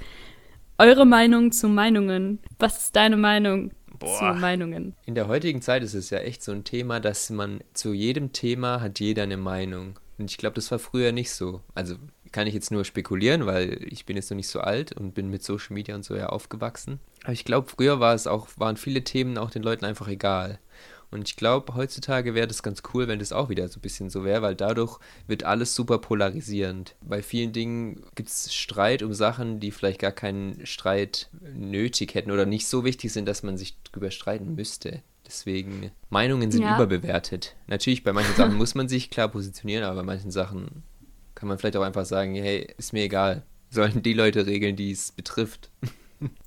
Eure 0.77 1.05
Meinung 1.05 1.51
zu 1.51 1.67
Meinungen. 1.67 2.39
Was 2.59 2.77
ist 2.77 2.95
deine 2.95 3.17
Meinung 3.17 3.71
Boah. 3.97 4.19
zu 4.19 4.39
Meinungen? 4.39 4.95
In 5.05 5.15
der 5.15 5.27
heutigen 5.27 5.63
Zeit 5.63 5.81
ist 5.81 5.95
es 5.95 6.11
ja 6.11 6.19
echt 6.19 6.43
so 6.43 6.51
ein 6.51 6.63
Thema, 6.63 6.99
dass 6.99 7.31
man 7.31 7.61
zu 7.73 7.93
jedem 7.93 8.31
Thema 8.33 8.81
hat 8.81 8.99
jeder 8.99 9.23
eine 9.23 9.37
Meinung. 9.37 9.99
Und 10.17 10.31
ich 10.31 10.37
glaube, 10.37 10.55
das 10.55 10.71
war 10.71 10.79
früher 10.79 11.11
nicht 11.11 11.31
so. 11.31 11.61
Also 11.75 11.95
kann 12.31 12.47
ich 12.47 12.53
jetzt 12.53 12.71
nur 12.71 12.85
spekulieren, 12.85 13.45
weil 13.45 13.85
ich 13.89 14.05
bin 14.05 14.15
jetzt 14.15 14.29
noch 14.29 14.35
nicht 14.35 14.49
so 14.49 14.59
alt 14.59 14.91
und 14.91 15.13
bin 15.13 15.29
mit 15.29 15.43
Social 15.43 15.73
Media 15.73 15.95
und 15.95 16.03
so 16.03 16.15
ja 16.15 16.27
aufgewachsen. 16.27 16.99
Aber 17.23 17.33
ich 17.33 17.45
glaube, 17.45 17.69
früher 17.69 17.99
war 17.99 18.13
es 18.13 18.27
auch, 18.27 18.47
waren 18.57 18.77
viele 18.77 19.03
Themen 19.03 19.37
auch 19.37 19.51
den 19.51 19.63
Leuten 19.63 19.85
einfach 19.85 20.07
egal. 20.07 20.59
Und 21.09 21.29
ich 21.29 21.37
glaube, 21.37 21.73
heutzutage 21.75 22.35
wäre 22.35 22.47
das 22.47 22.63
ganz 22.63 22.83
cool, 22.93 23.07
wenn 23.07 23.19
das 23.19 23.31
auch 23.31 23.47
wieder 23.47 23.67
so 23.69 23.79
ein 23.79 23.81
bisschen 23.81 24.09
so 24.09 24.25
wäre, 24.25 24.41
weil 24.41 24.55
dadurch 24.55 24.99
wird 25.25 25.43
alles 25.43 25.73
super 25.73 25.99
polarisierend. 25.99 26.95
Bei 27.01 27.21
vielen 27.21 27.53
Dingen 27.53 28.03
gibt 28.15 28.27
es 28.27 28.53
Streit 28.53 29.03
um 29.03 29.13
Sachen, 29.13 29.61
die 29.61 29.71
vielleicht 29.71 29.99
gar 29.99 30.11
keinen 30.11 30.65
Streit 30.65 31.29
nötig 31.53 32.13
hätten 32.13 32.31
oder 32.31 32.45
nicht 32.45 32.67
so 32.67 32.83
wichtig 32.83 33.13
sind, 33.13 33.25
dass 33.25 33.43
man 33.43 33.57
sich 33.57 33.81
drüber 33.83 34.11
streiten 34.11 34.55
müsste. 34.55 35.01
Deswegen, 35.27 35.91
Meinungen 36.09 36.51
sind 36.51 36.63
ja. 36.63 36.75
überbewertet. 36.75 37.55
Natürlich, 37.67 38.03
bei 38.03 38.13
manchen 38.13 38.35
Sachen 38.35 38.55
muss 38.55 38.75
man 38.75 38.87
sich 38.87 39.09
klar 39.09 39.27
positionieren, 39.27 39.83
aber 39.83 39.97
bei 39.97 40.03
manchen 40.03 40.31
Sachen 40.31 40.83
kann 41.35 41.49
man 41.49 41.57
vielleicht 41.57 41.77
auch 41.77 41.83
einfach 41.83 42.05
sagen, 42.05 42.33
hey, 42.33 42.73
ist 42.77 42.93
mir 42.93 43.03
egal. 43.03 43.43
Sollen 43.69 44.01
die 44.01 44.13
Leute 44.13 44.45
regeln, 44.45 44.75
die 44.75 44.91
es 44.91 45.11
betrifft. 45.11 45.69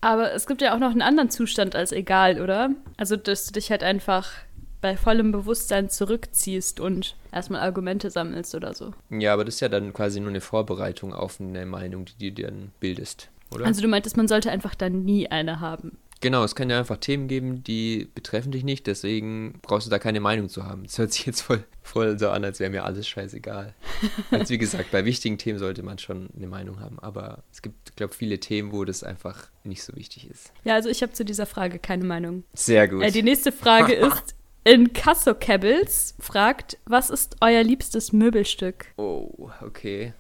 Aber 0.01 0.33
es 0.33 0.47
gibt 0.47 0.63
ja 0.63 0.75
auch 0.75 0.79
noch 0.79 0.91
einen 0.91 1.03
anderen 1.03 1.31
Zustand 1.31 1.77
als 1.77 1.93
egal, 1.93 2.41
oder? 2.41 2.71
Also, 2.97 3.17
dass 3.17 3.47
du 3.47 3.53
dich 3.53 3.71
halt 3.71 3.85
einfach 3.85 4.33
bei 4.81 4.97
vollem 4.97 5.31
Bewusstsein 5.31 5.91
zurückziehst 5.91 6.81
und 6.81 7.17
erstmal 7.33 7.61
Argumente 7.61 8.11
sammelst 8.11 8.55
oder 8.55 8.75
so. 8.75 8.95
Ja, 9.11 9.35
aber 9.35 9.45
das 9.45 9.57
ist 9.57 9.61
ja 9.61 9.69
dann 9.69 9.93
quasi 9.93 10.21
nur 10.21 10.31
eine 10.31 10.41
Vorbereitung 10.41 11.13
auf 11.13 11.41
eine 11.41 11.67
Meinung, 11.67 12.07
die 12.19 12.33
du 12.33 12.43
dann 12.43 12.73
bildest, 12.81 13.29
oder? 13.55 13.67
Also 13.67 13.83
du 13.83 13.89
meintest, 13.89 14.17
man 14.17 14.29
sollte 14.29 14.51
einfach 14.51 14.75
dann 14.75 15.05
nie 15.05 15.29
eine 15.29 15.61
haben. 15.61 15.99
Genau, 16.21 16.45
es 16.45 16.55
kann 16.55 16.69
ja 16.69 16.79
einfach 16.79 16.99
Themen 16.99 17.29
geben, 17.29 17.65
die 17.65 18.11
betreffen 18.15 18.53
dich 18.53 18.63
nicht, 18.63 18.87
deswegen 18.87 19.59
brauchst 19.63 19.87
du 19.87 19.91
da 19.91 19.99
keine 19.99 20.21
Meinung 20.21 20.51
zu 20.51 20.65
haben. 20.67 20.85
Das 20.85 20.99
hört 20.99 21.13
sich 21.13 21.25
jetzt 21.25 21.41
voll, 21.41 21.65
voll 21.83 22.19
so 22.19 22.29
an, 22.29 22.45
als 22.45 22.61
wäre 22.61 22.71
mir 22.71 22.85
alles 22.85 23.09
scheißegal. 23.09 23.75
also 24.31 24.51
wie 24.51 24.59
gesagt, 24.59 24.91
bei 24.91 25.07
wichtigen 25.07 25.39
Themen 25.39 25.59
sollte 25.59 25.83
man 25.83 25.99
schon 25.99 26.29
eine 26.37 26.47
Meinung 26.47 26.81
haben, 26.81 26.99
aber 26.99 27.43
es 27.51 27.63
gibt, 27.63 27.97
glaube 27.97 28.13
ich, 28.13 28.19
viele 28.19 28.39
Themen, 28.39 28.73
wo 28.73 28.85
das 28.85 29.03
einfach 29.03 29.49
nicht 29.65 29.83
so 29.83 29.97
wichtig 29.97 30.29
ist. 30.31 30.53
Ja, 30.65 30.75
also 30.75 30.91
ich 30.91 31.03
habe 31.03 31.13
zu 31.13 31.25
dieser 31.25 31.47
Frage 31.47 31.79
keine 31.79 32.05
Meinung. 32.05 32.45
Sehr 32.53 32.87
gut. 32.87 33.03
Äh, 33.03 33.11
die 33.11 33.23
nächste 33.23 33.51
Frage 33.51 33.93
ist, 33.95 34.35
in 34.65 34.93
Casso 34.93 35.35
Cabbles 35.35 36.15
fragt, 36.19 36.77
was 36.85 37.09
ist 37.09 37.37
euer 37.41 37.63
liebstes 37.63 38.13
Möbelstück? 38.13 38.87
Oh, 38.99 39.51
okay. 39.63 40.13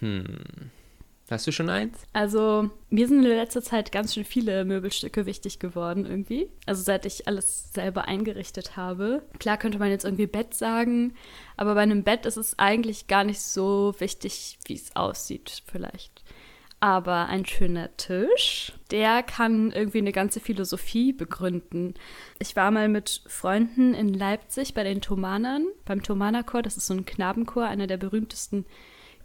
Hm. 0.00 0.70
Hast 1.28 1.46
du 1.46 1.52
schon 1.52 1.68
eins? 1.68 1.98
Also, 2.12 2.70
mir 2.88 3.08
sind 3.08 3.24
in 3.24 3.30
letzter 3.30 3.62
Zeit 3.62 3.90
ganz 3.90 4.14
schön 4.14 4.24
viele 4.24 4.64
Möbelstücke 4.64 5.26
wichtig 5.26 5.58
geworden 5.58 6.06
irgendwie. 6.06 6.48
Also, 6.66 6.82
seit 6.82 7.04
ich 7.04 7.26
alles 7.26 7.72
selber 7.72 8.06
eingerichtet 8.06 8.76
habe. 8.76 9.22
Klar 9.40 9.56
könnte 9.56 9.80
man 9.80 9.90
jetzt 9.90 10.04
irgendwie 10.04 10.28
Bett 10.28 10.54
sagen, 10.54 11.14
aber 11.56 11.74
bei 11.74 11.82
einem 11.82 12.04
Bett 12.04 12.26
ist 12.26 12.36
es 12.36 12.58
eigentlich 12.60 13.08
gar 13.08 13.24
nicht 13.24 13.40
so 13.40 13.94
wichtig, 13.98 14.58
wie 14.66 14.74
es 14.74 14.94
aussieht, 14.94 15.64
vielleicht. 15.66 16.22
Aber 16.78 17.26
ein 17.26 17.44
schöner 17.44 17.96
Tisch, 17.96 18.72
der 18.92 19.22
kann 19.24 19.72
irgendwie 19.72 19.98
eine 19.98 20.12
ganze 20.12 20.38
Philosophie 20.38 21.12
begründen. 21.12 21.94
Ich 22.38 22.54
war 22.54 22.70
mal 22.70 22.88
mit 22.88 23.22
Freunden 23.26 23.94
in 23.94 24.12
Leipzig 24.12 24.74
bei 24.74 24.84
den 24.84 25.00
Thomanern, 25.00 25.66
beim 25.86 26.02
Thomanerchor, 26.02 26.62
das 26.62 26.76
ist 26.76 26.86
so 26.86 26.94
ein 26.94 27.06
Knabenchor, 27.06 27.64
einer 27.64 27.86
der 27.86 27.96
berühmtesten 27.96 28.66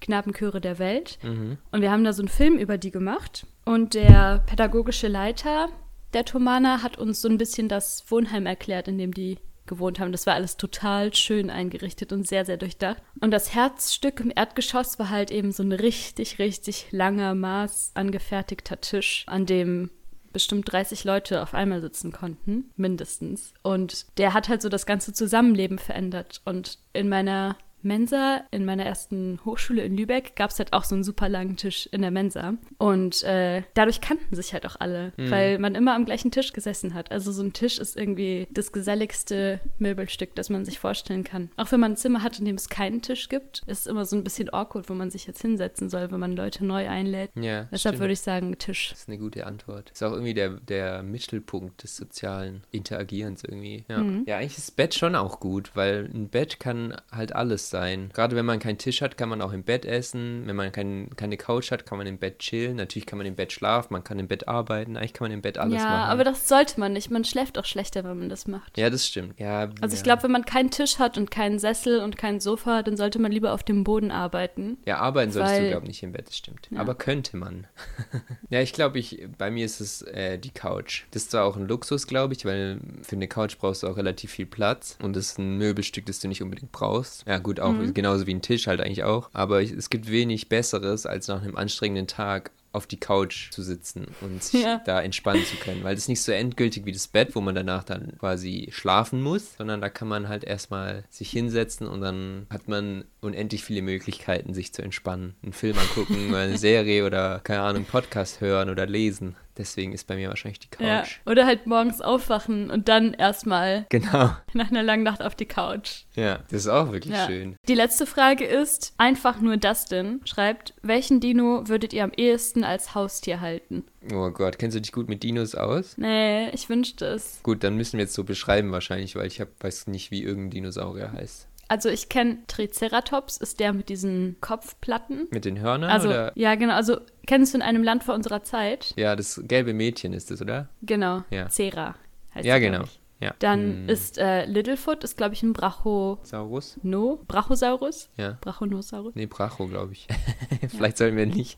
Knabenchöre 0.01 0.59
der 0.59 0.79
Welt. 0.79 1.17
Mhm. 1.23 1.57
Und 1.71 1.81
wir 1.81 1.91
haben 1.91 2.03
da 2.03 2.11
so 2.11 2.21
einen 2.21 2.29
Film 2.29 2.57
über 2.57 2.77
die 2.77 2.91
gemacht. 2.91 3.45
Und 3.63 3.93
der 3.93 4.43
pädagogische 4.47 5.07
Leiter 5.07 5.69
der 6.13 6.25
Thomaner 6.25 6.83
hat 6.83 6.97
uns 6.97 7.21
so 7.21 7.29
ein 7.29 7.37
bisschen 7.37 7.69
das 7.69 8.03
Wohnheim 8.09 8.45
erklärt, 8.45 8.87
in 8.87 8.97
dem 8.97 9.13
die 9.13 9.37
gewohnt 9.65 9.99
haben. 9.99 10.11
Das 10.11 10.27
war 10.27 10.33
alles 10.33 10.57
total 10.57 11.13
schön 11.13 11.49
eingerichtet 11.49 12.11
und 12.11 12.27
sehr, 12.27 12.45
sehr 12.45 12.57
durchdacht. 12.57 13.01
Und 13.21 13.31
das 13.31 13.55
Herzstück 13.55 14.19
im 14.19 14.31
Erdgeschoss 14.35 14.99
war 14.99 15.09
halt 15.09 15.31
eben 15.31 15.51
so 15.51 15.63
ein 15.63 15.71
richtig, 15.71 16.39
richtig 16.39 16.87
langer, 16.91 17.35
Maß 17.35 17.91
angefertigter 17.93 18.81
Tisch, 18.81 19.23
an 19.27 19.45
dem 19.45 19.89
bestimmt 20.33 20.71
30 20.71 21.03
Leute 21.03 21.41
auf 21.41 21.53
einmal 21.53 21.81
sitzen 21.81 22.11
konnten, 22.11 22.71
mindestens. 22.75 23.53
Und 23.63 24.17
der 24.17 24.33
hat 24.33 24.49
halt 24.49 24.61
so 24.61 24.69
das 24.69 24.85
ganze 24.85 25.13
Zusammenleben 25.13 25.77
verändert. 25.77 26.41
Und 26.45 26.79
in 26.93 27.09
meiner 27.09 27.57
Mensa 27.83 28.43
in 28.51 28.65
meiner 28.65 28.85
ersten 28.85 29.39
Hochschule 29.45 29.83
in 29.83 29.95
Lübeck 29.95 30.35
gab 30.35 30.51
es 30.51 30.59
halt 30.59 30.73
auch 30.73 30.83
so 30.83 30.95
einen 30.95 31.03
super 31.03 31.29
langen 31.29 31.57
Tisch 31.57 31.87
in 31.91 32.01
der 32.01 32.11
Mensa. 32.11 32.55
Und 32.77 33.23
äh, 33.23 33.63
dadurch 33.73 34.01
kannten 34.01 34.35
sich 34.35 34.53
halt 34.53 34.65
auch 34.65 34.75
alle, 34.79 35.13
mhm. 35.17 35.31
weil 35.31 35.59
man 35.59 35.75
immer 35.75 35.95
am 35.95 36.05
gleichen 36.05 36.31
Tisch 36.31 36.53
gesessen 36.53 36.93
hat. 36.93 37.11
Also 37.11 37.31
so 37.31 37.43
ein 37.43 37.53
Tisch 37.53 37.79
ist 37.79 37.97
irgendwie 37.97 38.47
das 38.51 38.71
geselligste 38.71 39.59
Möbelstück, 39.79 40.35
das 40.35 40.49
man 40.49 40.65
sich 40.65 40.79
vorstellen 40.79 41.23
kann. 41.23 41.49
Auch 41.57 41.71
wenn 41.71 41.79
man 41.79 41.93
ein 41.93 41.97
Zimmer 41.97 42.23
hat, 42.23 42.39
in 42.39 42.45
dem 42.45 42.55
es 42.55 42.69
keinen 42.69 43.01
Tisch 43.01 43.29
gibt, 43.29 43.63
ist 43.67 43.81
es 43.81 43.87
immer 43.87 44.05
so 44.05 44.15
ein 44.15 44.23
bisschen 44.23 44.53
awkward, 44.53 44.89
wo 44.89 44.93
man 44.93 45.11
sich 45.11 45.27
jetzt 45.27 45.41
hinsetzen 45.41 45.89
soll, 45.89 46.11
wenn 46.11 46.19
man 46.19 46.35
Leute 46.35 46.65
neu 46.65 46.87
einlädt. 46.87 47.31
Ja, 47.35 47.67
Deshalb 47.71 47.99
würde 47.99 48.13
ich 48.13 48.21
sagen, 48.21 48.57
Tisch. 48.57 48.89
Das 48.91 49.01
ist 49.01 49.07
eine 49.07 49.17
gute 49.17 49.45
Antwort. 49.45 49.89
Ist 49.91 50.03
auch 50.03 50.11
irgendwie 50.11 50.33
der, 50.33 50.49
der 50.49 51.03
Mittelpunkt 51.03 51.83
des 51.83 51.97
sozialen 51.97 52.63
Interagierens 52.71 53.43
irgendwie. 53.43 53.85
Ja. 53.87 53.99
Mhm. 53.99 54.23
ja, 54.27 54.37
eigentlich 54.37 54.57
ist 54.57 54.69
das 54.69 54.75
Bett 54.75 54.93
schon 54.93 55.15
auch 55.15 55.39
gut, 55.39 55.71
weil 55.75 56.09
ein 56.13 56.29
Bett 56.29 56.59
kann 56.59 56.95
halt 57.11 57.33
alles 57.33 57.70
sein. 57.71 58.09
Gerade 58.13 58.35
wenn 58.35 58.45
man 58.45 58.59
keinen 58.59 58.77
Tisch 58.77 59.01
hat, 59.01 59.17
kann 59.17 59.29
man 59.29 59.41
auch 59.41 59.53
im 59.53 59.63
Bett 59.63 59.85
essen. 59.85 60.43
Wenn 60.45 60.55
man 60.55 60.71
kein, 60.71 61.09
keine 61.15 61.37
Couch 61.37 61.71
hat, 61.71 61.85
kann 61.85 61.97
man 61.97 62.05
im 62.07 62.17
Bett 62.17 62.39
chillen. 62.39 62.75
Natürlich 62.75 63.05
kann 63.05 63.17
man 63.17 63.25
im 63.25 63.35
Bett 63.35 63.51
schlafen, 63.51 63.93
man 63.93 64.03
kann 64.03 64.19
im 64.19 64.27
Bett 64.27 64.47
arbeiten. 64.47 64.97
Eigentlich 64.97 65.13
kann 65.13 65.25
man 65.25 65.31
im 65.31 65.41
Bett 65.41 65.57
alles 65.57 65.81
ja, 65.81 65.83
machen. 65.83 65.93
Ja, 65.93 66.05
aber 66.05 66.23
das 66.23 66.47
sollte 66.47 66.79
man 66.79 66.93
nicht. 66.93 67.09
Man 67.09 67.25
schläft 67.25 67.57
auch 67.57 67.65
schlechter, 67.65 68.03
wenn 68.03 68.19
man 68.19 68.29
das 68.29 68.47
macht. 68.47 68.77
Ja, 68.77 68.89
das 68.89 69.07
stimmt. 69.07 69.39
Ja, 69.39 69.69
also 69.81 69.95
ich 69.95 70.03
glaube, 70.03 70.23
wenn 70.23 70.31
man 70.31 70.45
keinen 70.45 70.69
Tisch 70.69 70.99
hat 70.99 71.17
und 71.17 71.31
keinen 71.31 71.57
Sessel 71.57 71.99
und 72.01 72.17
kein 72.17 72.39
Sofa, 72.39 72.83
dann 72.83 72.97
sollte 72.97 73.19
man 73.19 73.31
lieber 73.31 73.53
auf 73.53 73.63
dem 73.63 73.83
Boden 73.83 74.11
arbeiten. 74.11 74.77
Ja, 74.85 74.97
arbeiten 74.97 75.31
solltest 75.31 75.55
weil, 75.55 75.63
du, 75.63 75.69
glaube 75.69 75.85
ich, 75.85 75.89
nicht 75.89 76.03
im 76.03 76.11
Bett, 76.11 76.27
das 76.27 76.37
stimmt. 76.37 76.67
Ja. 76.69 76.79
Aber 76.79 76.95
könnte 76.95 77.37
man. 77.37 77.67
ja, 78.49 78.61
ich 78.61 78.73
glaube, 78.73 78.99
ich, 78.99 79.27
bei 79.37 79.49
mir 79.49 79.65
ist 79.65 79.79
es 79.79 80.01
äh, 80.03 80.37
die 80.37 80.51
Couch. 80.51 81.03
Das 81.11 81.23
ist 81.23 81.31
zwar 81.31 81.45
auch 81.45 81.55
ein 81.55 81.67
Luxus, 81.67 82.07
glaube 82.07 82.33
ich, 82.33 82.45
weil 82.45 82.79
für 83.01 83.15
eine 83.15 83.27
Couch 83.27 83.57
brauchst 83.57 83.83
du 83.83 83.87
auch 83.87 83.97
relativ 83.97 84.31
viel 84.31 84.45
Platz 84.45 84.97
und 85.01 85.15
das 85.15 85.27
ist 85.27 85.39
ein 85.39 85.57
Möbelstück, 85.57 86.05
das 86.05 86.19
du 86.19 86.27
nicht 86.27 86.41
unbedingt 86.41 86.71
brauchst. 86.71 87.25
Ja, 87.27 87.37
gut, 87.37 87.60
auch 87.61 87.71
mhm. 87.71 87.93
genauso 87.93 88.27
wie 88.27 88.33
ein 88.33 88.41
Tisch 88.41 88.67
halt 88.67 88.81
eigentlich 88.81 89.03
auch. 89.03 89.29
Aber 89.33 89.61
es 89.61 89.89
gibt 89.89 90.09
wenig 90.09 90.49
Besseres, 90.49 91.05
als 91.05 91.27
nach 91.27 91.41
einem 91.41 91.55
anstrengenden 91.55 92.07
Tag 92.07 92.51
auf 92.73 92.87
die 92.87 92.99
Couch 92.99 93.51
zu 93.51 93.63
sitzen 93.63 94.07
und 94.21 94.43
sich 94.43 94.63
ja. 94.63 94.81
da 94.85 95.01
entspannen 95.01 95.43
zu 95.45 95.57
können. 95.57 95.83
Weil 95.83 95.95
das 95.95 96.05
ist 96.05 96.09
nicht 96.09 96.21
so 96.21 96.31
endgültig 96.31 96.85
wie 96.85 96.91
das 96.91 97.07
Bett, 97.07 97.35
wo 97.35 97.41
man 97.41 97.55
danach 97.55 97.83
dann 97.83 98.17
quasi 98.17 98.69
schlafen 98.71 99.21
muss, 99.21 99.55
sondern 99.57 99.81
da 99.81 99.89
kann 99.89 100.07
man 100.07 100.29
halt 100.29 100.43
erstmal 100.43 101.03
sich 101.09 101.29
hinsetzen 101.31 101.87
und 101.87 102.01
dann 102.01 102.45
hat 102.49 102.67
man 102.67 103.03
unendlich 103.19 103.63
viele 103.63 103.81
Möglichkeiten, 103.81 104.53
sich 104.53 104.73
zu 104.73 104.81
entspannen. 104.81 105.35
Einen 105.43 105.53
Film 105.53 105.77
angucken, 105.77 106.29
oder 106.29 106.37
eine 106.39 106.57
Serie 106.57 107.05
oder, 107.05 107.41
keine 107.43 107.61
Ahnung, 107.61 107.85
Podcast 107.85 108.39
hören 108.39 108.69
oder 108.69 108.85
lesen. 108.85 109.35
Deswegen 109.61 109.93
ist 109.93 110.07
bei 110.07 110.15
mir 110.15 110.29
wahrscheinlich 110.29 110.57
die 110.57 110.69
Couch. 110.69 110.83
Ja, 110.83 111.03
oder 111.27 111.45
halt 111.45 111.67
morgens 111.67 112.01
aufwachen 112.01 112.71
und 112.71 112.89
dann 112.89 113.13
erstmal 113.13 113.85
genau. 113.89 114.35
nach 114.53 114.71
einer 114.71 114.81
langen 114.81 115.03
Nacht 115.03 115.21
auf 115.21 115.35
die 115.35 115.45
Couch. 115.45 116.05
Ja, 116.15 116.39
das 116.49 116.61
ist 116.61 116.67
auch 116.67 116.91
wirklich 116.91 117.13
ja. 117.13 117.27
schön. 117.27 117.55
Die 117.67 117.75
letzte 117.75 118.07
Frage 118.07 118.43
ist, 118.43 118.95
einfach 118.97 119.39
nur 119.39 119.57
Dustin 119.57 120.21
schreibt, 120.25 120.73
welchen 120.81 121.19
Dino 121.19 121.67
würdet 121.67 121.93
ihr 121.93 122.03
am 122.03 122.11
ehesten 122.11 122.63
als 122.63 122.95
Haustier 122.95 123.39
halten? 123.39 123.83
Oh 124.11 124.31
Gott, 124.31 124.57
kennst 124.57 124.75
du 124.75 124.81
dich 124.81 124.91
gut 124.91 125.07
mit 125.09 125.21
Dinos 125.21 125.53
aus? 125.53 125.95
Nee, 125.95 126.49
ich 126.49 126.67
wünschte 126.67 127.05
es. 127.05 127.39
Gut, 127.43 127.63
dann 127.63 127.77
müssen 127.77 127.99
wir 127.99 128.05
jetzt 128.05 128.15
so 128.15 128.23
beschreiben 128.23 128.71
wahrscheinlich, 128.71 129.15
weil 129.15 129.27
ich 129.27 129.39
hab, 129.39 129.49
weiß 129.63 129.85
nicht, 129.85 130.09
wie 130.09 130.23
irgendein 130.23 130.49
Dinosaurier 130.49 131.11
heißt. 131.11 131.47
Also 131.71 131.87
ich 131.87 132.09
kenne 132.09 132.39
Triceratops, 132.47 133.37
ist 133.37 133.61
der 133.61 133.71
mit 133.71 133.87
diesen 133.87 134.35
Kopfplatten. 134.41 135.29
Mit 135.31 135.45
den 135.45 135.57
Hörnern? 135.61 135.89
Also, 135.89 136.09
oder? 136.09 136.33
ja, 136.35 136.55
genau. 136.55 136.73
Also 136.73 136.97
kennst 137.25 137.53
du 137.53 137.59
in 137.59 137.61
einem 137.61 137.81
Land 137.81 138.03
vor 138.03 138.13
unserer 138.13 138.43
Zeit? 138.43 138.93
Ja, 138.97 139.15
das 139.15 139.41
gelbe 139.45 139.73
Mädchen 139.73 140.11
ist 140.11 140.31
es, 140.31 140.41
oder? 140.41 140.67
Genau. 140.81 141.23
Ja. 141.29 141.47
Cera 141.47 141.95
heißt 142.35 142.45
Ja, 142.45 142.59
genau. 142.59 142.83
Ja. 143.21 143.33
Dann 143.39 143.83
hm. 143.83 143.89
ist 143.89 144.17
äh, 144.17 144.43
Littlefoot, 144.47 145.05
ist 145.05 145.15
glaube 145.15 145.33
ich 145.33 145.43
ein 145.43 145.53
Brachosaurus. 145.53 146.77
No? 146.83 147.21
Brachosaurus? 147.29 148.09
Ja. 148.17 148.37
Brachonosaurus? 148.41 149.15
Nee, 149.15 149.27
Bracho, 149.27 149.65
glaube 149.67 149.93
ich. 149.93 150.09
Vielleicht 150.67 150.99
ja. 150.99 151.05
sollen 151.05 151.15
wir 151.15 151.25
nicht 151.25 151.57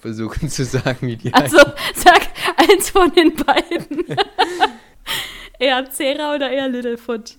versuchen 0.00 0.48
zu 0.48 0.64
sagen, 0.64 1.06
wie 1.06 1.18
die 1.18 1.32
Also, 1.32 1.58
heißen. 1.58 1.72
sag 1.94 2.22
eins 2.56 2.90
von 2.90 3.12
den 3.12 3.32
beiden. 3.36 4.06
eher 5.60 5.88
Cera 5.88 6.34
oder 6.34 6.50
eher 6.50 6.68
Littlefoot? 6.68 7.36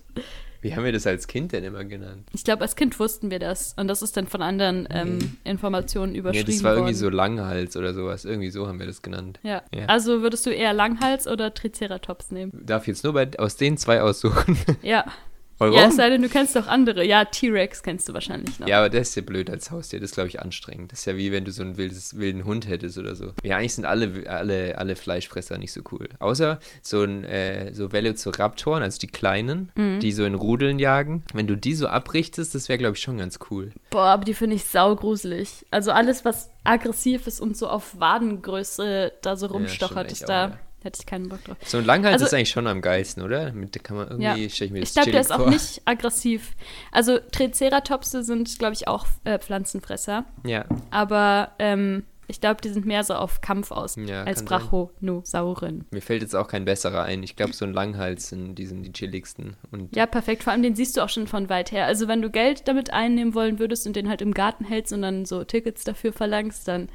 Wie 0.64 0.74
haben 0.74 0.84
wir 0.84 0.92
das 0.92 1.06
als 1.06 1.26
Kind 1.26 1.52
denn 1.52 1.62
immer 1.62 1.84
genannt? 1.84 2.26
Ich 2.32 2.42
glaube, 2.42 2.62
als 2.62 2.74
Kind 2.74 2.98
wussten 2.98 3.30
wir 3.30 3.38
das. 3.38 3.74
Und 3.76 3.86
das 3.86 4.00
ist 4.00 4.16
dann 4.16 4.26
von 4.26 4.40
anderen 4.40 4.88
ähm, 4.90 5.18
mhm. 5.18 5.36
Informationen 5.44 6.14
überschrieben 6.14 6.46
worden. 6.46 6.50
Ja, 6.50 6.56
das 6.56 6.64
war 6.64 6.70
worden. 6.70 6.78
irgendwie 6.78 6.94
so 6.94 7.08
Langhals 7.10 7.76
oder 7.76 7.92
sowas. 7.92 8.24
Irgendwie 8.24 8.48
so 8.48 8.66
haben 8.66 8.78
wir 8.78 8.86
das 8.86 9.02
genannt. 9.02 9.38
Ja. 9.42 9.62
ja. 9.74 9.84
Also 9.88 10.22
würdest 10.22 10.46
du 10.46 10.50
eher 10.50 10.72
Langhals 10.72 11.28
oder 11.28 11.52
Triceratops 11.52 12.30
nehmen? 12.30 12.62
Darf 12.64 12.84
ich 12.84 12.88
jetzt 12.88 13.04
nur 13.04 13.12
bei, 13.12 13.28
aus 13.38 13.56
den 13.56 13.76
zwei 13.76 14.00
aussuchen? 14.00 14.56
Ja. 14.82 15.04
Warum? 15.64 15.78
Ja, 15.78 15.88
es 15.88 15.96
sei 15.96 16.10
denn, 16.10 16.22
du 16.22 16.28
kennst 16.28 16.56
doch 16.56 16.66
andere. 16.66 17.04
Ja, 17.04 17.24
T-Rex 17.24 17.82
kennst 17.82 18.08
du 18.08 18.14
wahrscheinlich 18.14 18.58
noch. 18.58 18.68
Ja, 18.68 18.78
aber 18.78 18.90
der 18.90 19.00
ist 19.00 19.14
ja 19.14 19.22
blöd 19.22 19.50
als 19.50 19.70
Haustier. 19.70 20.00
Das 20.00 20.10
ist, 20.10 20.14
glaube 20.14 20.28
ich, 20.28 20.40
anstrengend. 20.40 20.92
Das 20.92 21.00
ist 21.00 21.04
ja 21.06 21.16
wie 21.16 21.32
wenn 21.32 21.44
du 21.44 21.52
so 21.52 21.62
einen 21.62 21.76
wildes, 21.76 22.16
wilden 22.16 22.44
Hund 22.44 22.68
hättest 22.68 22.98
oder 22.98 23.14
so. 23.14 23.32
Ja, 23.42 23.56
eigentlich 23.56 23.74
sind 23.74 23.84
alle, 23.84 24.28
alle, 24.28 24.78
alle 24.78 24.96
Fleischfresser 24.96 25.58
nicht 25.58 25.72
so 25.72 25.80
cool. 25.92 26.08
Außer 26.18 26.58
so 26.82 27.02
ein 27.02 27.24
äh, 27.24 27.72
so 27.74 27.92
Velociraptoren, 27.92 28.82
also 28.82 28.98
die 28.98 29.06
kleinen, 29.06 29.72
mhm. 29.74 30.00
die 30.00 30.12
so 30.12 30.24
in 30.24 30.34
Rudeln 30.34 30.78
jagen. 30.78 31.24
Wenn 31.32 31.46
du 31.46 31.56
die 31.56 31.74
so 31.74 31.88
abrichtest, 31.88 32.54
das 32.54 32.68
wäre, 32.68 32.78
glaube 32.78 32.96
ich, 32.96 33.02
schon 33.02 33.18
ganz 33.18 33.38
cool. 33.50 33.72
Boah, 33.90 34.06
aber 34.06 34.24
die 34.24 34.34
finde 34.34 34.56
ich 34.56 34.64
saugruselig. 34.64 35.66
Also 35.70 35.92
alles, 35.92 36.24
was 36.24 36.50
aggressiv 36.64 37.26
ist 37.26 37.40
und 37.40 37.56
so 37.56 37.68
auf 37.68 37.98
Wadengröße 37.98 39.12
da 39.22 39.36
so 39.36 39.46
rumstochert, 39.46 40.06
ja, 40.06 40.12
ist 40.12 40.28
da. 40.28 40.46
Auch, 40.46 40.50
ja. 40.50 40.58
Hätte 40.84 41.00
ich 41.00 41.06
keinen 41.06 41.30
Bock 41.30 41.42
drauf. 41.44 41.56
So 41.64 41.78
ein 41.78 41.86
Langhals 41.86 42.12
also, 42.12 42.26
ist 42.26 42.34
eigentlich 42.34 42.50
schon 42.50 42.66
am 42.66 42.82
geilsten, 42.82 43.22
oder? 43.22 43.52
Mit 43.52 43.82
kann 43.82 43.96
man 43.96 44.08
irgendwie, 44.08 44.42
ja. 44.42 44.48
stelle 44.50 44.66
ich 44.66 44.72
mir 44.72 44.80
das 44.80 44.90
Ich 44.90 44.94
glaube, 44.94 45.12
der 45.12 45.20
ist 45.22 45.32
auch 45.32 45.48
nicht 45.48 45.80
aggressiv. 45.86 46.52
Also 46.92 47.18
Triceratopse 47.32 48.22
sind, 48.22 48.58
glaube 48.58 48.74
ich, 48.74 48.86
auch 48.86 49.06
äh, 49.24 49.38
Pflanzenfresser. 49.38 50.26
Ja. 50.44 50.66
Aber 50.90 51.52
ähm, 51.58 52.04
ich 52.26 52.40
glaube, 52.40 52.60
die 52.62 52.70
sind 52.70 52.86
mehr 52.86 53.04
so 53.04 53.14
auf 53.14 53.40
Kampf 53.40 53.70
aus 53.70 53.96
ja, 53.96 54.24
als 54.24 54.44
Brachonosauren. 54.44 55.86
Mir 55.90 56.00
fällt 56.00 56.22
jetzt 56.22 56.34
auch 56.34 56.48
kein 56.48 56.64
besserer 56.64 57.02
ein. 57.02 57.22
Ich 57.22 57.36
glaube, 57.36 57.52
so 57.52 57.64
ein 57.64 57.72
Langhals 57.72 58.28
sind 58.28 58.56
die, 58.56 58.66
sind 58.66 58.82
die 58.82 58.92
chilligsten. 58.92 59.56
Und 59.70 59.94
ja, 59.94 60.06
perfekt. 60.06 60.42
Vor 60.42 60.52
allem 60.52 60.62
den 60.62 60.74
siehst 60.74 60.96
du 60.96 61.02
auch 61.02 61.08
schon 61.08 61.26
von 61.26 61.48
weit 61.48 61.72
her. 61.72 61.86
Also 61.86 62.08
wenn 62.08 62.22
du 62.22 62.30
Geld 62.30 62.68
damit 62.68 62.92
einnehmen 62.92 63.34
wollen 63.34 63.58
würdest 63.58 63.86
und 63.86 63.96
den 63.96 64.08
halt 64.08 64.22
im 64.22 64.34
Garten 64.34 64.64
hältst 64.64 64.92
und 64.92 65.02
dann 65.02 65.24
so 65.24 65.44
Tickets 65.44 65.84
dafür 65.84 66.12
verlangst, 66.12 66.68
dann 66.68 66.88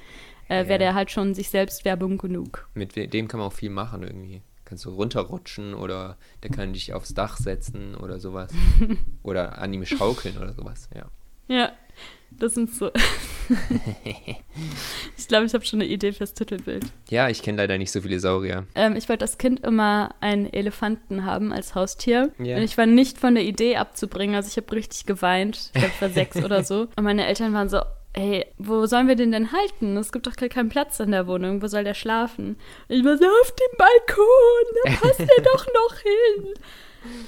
äh, 0.49 0.67
wäre 0.67 0.71
ja. 0.71 0.77
der 0.77 0.95
halt 0.95 1.11
schon 1.11 1.33
sich 1.33 1.49
selbst 1.49 1.85
Werbung 1.85 2.17
genug. 2.17 2.67
Mit 2.73 2.95
dem 2.95 3.27
kann 3.27 3.39
man 3.39 3.47
auch 3.47 3.53
viel 3.53 3.69
machen 3.69 4.03
irgendwie. 4.03 4.41
Kannst 4.65 4.85
du 4.85 4.89
runterrutschen 4.89 5.73
oder 5.73 6.17
der 6.43 6.51
kann 6.51 6.73
dich 6.73 6.93
aufs 6.93 7.13
Dach 7.13 7.37
setzen 7.37 7.95
oder 7.95 8.19
sowas. 8.19 8.51
oder 9.23 9.57
an 9.57 9.73
ihm 9.73 9.85
schaukeln 9.85 10.37
oder 10.37 10.53
sowas, 10.53 10.89
ja. 10.93 11.05
Ja, 11.47 11.71
das 12.31 12.53
sind 12.53 12.73
so. 12.73 12.91
ich 15.17 15.27
glaube, 15.27 15.45
ich 15.45 15.53
habe 15.53 15.65
schon 15.65 15.81
eine 15.81 15.89
Idee 15.89 16.11
fürs 16.11 16.35
Titelbild. 16.35 16.85
Ja, 17.09 17.29
ich 17.29 17.41
kenne 17.41 17.57
leider 17.57 17.77
nicht 17.79 17.91
so 17.91 18.01
viele 18.01 18.19
Saurier. 18.19 18.67
Ähm, 18.75 18.95
ich 18.95 19.09
wollte 19.09 19.25
als 19.25 19.39
Kind 19.39 19.65
immer 19.65 20.13
einen 20.19 20.51
Elefanten 20.53 21.25
haben 21.25 21.51
als 21.51 21.73
Haustier. 21.73 22.31
Yeah. 22.39 22.57
Und 22.57 22.63
ich 22.63 22.77
war 22.77 22.85
nicht 22.85 23.17
von 23.17 23.33
der 23.33 23.43
Idee 23.43 23.77
abzubringen. 23.77 24.35
Also 24.35 24.49
ich 24.49 24.57
habe 24.57 24.71
richtig 24.75 25.07
geweint. 25.07 25.57
Ich 25.57 25.73
glaube, 25.73 25.91
ich 25.95 26.01
war 26.01 26.09
sechs 26.09 26.37
oder 26.43 26.63
so. 26.63 26.87
Und 26.95 27.03
meine 27.03 27.25
Eltern 27.25 27.53
waren 27.53 27.69
so, 27.69 27.81
ey, 28.13 28.45
wo 28.57 28.85
sollen 28.85 29.07
wir 29.07 29.15
den 29.15 29.31
denn 29.31 29.51
halten? 29.51 29.97
Es 29.97 30.11
gibt 30.11 30.27
doch 30.27 30.35
gar 30.35 30.49
keinen 30.49 30.69
Platz 30.69 30.99
in 30.99 31.11
der 31.11 31.27
Wohnung. 31.27 31.61
Wo 31.61 31.67
soll 31.67 31.83
der 31.83 31.93
schlafen? 31.93 32.57
ich 32.87 33.03
war 33.03 33.17
so, 33.17 33.25
auf 33.25 33.53
dem 33.55 33.77
Balkon, 33.77 34.25
da 34.83 34.91
passt 35.07 35.19
er 35.19 35.43
doch 35.43 35.67
noch 35.67 35.97
hin. 35.99 36.53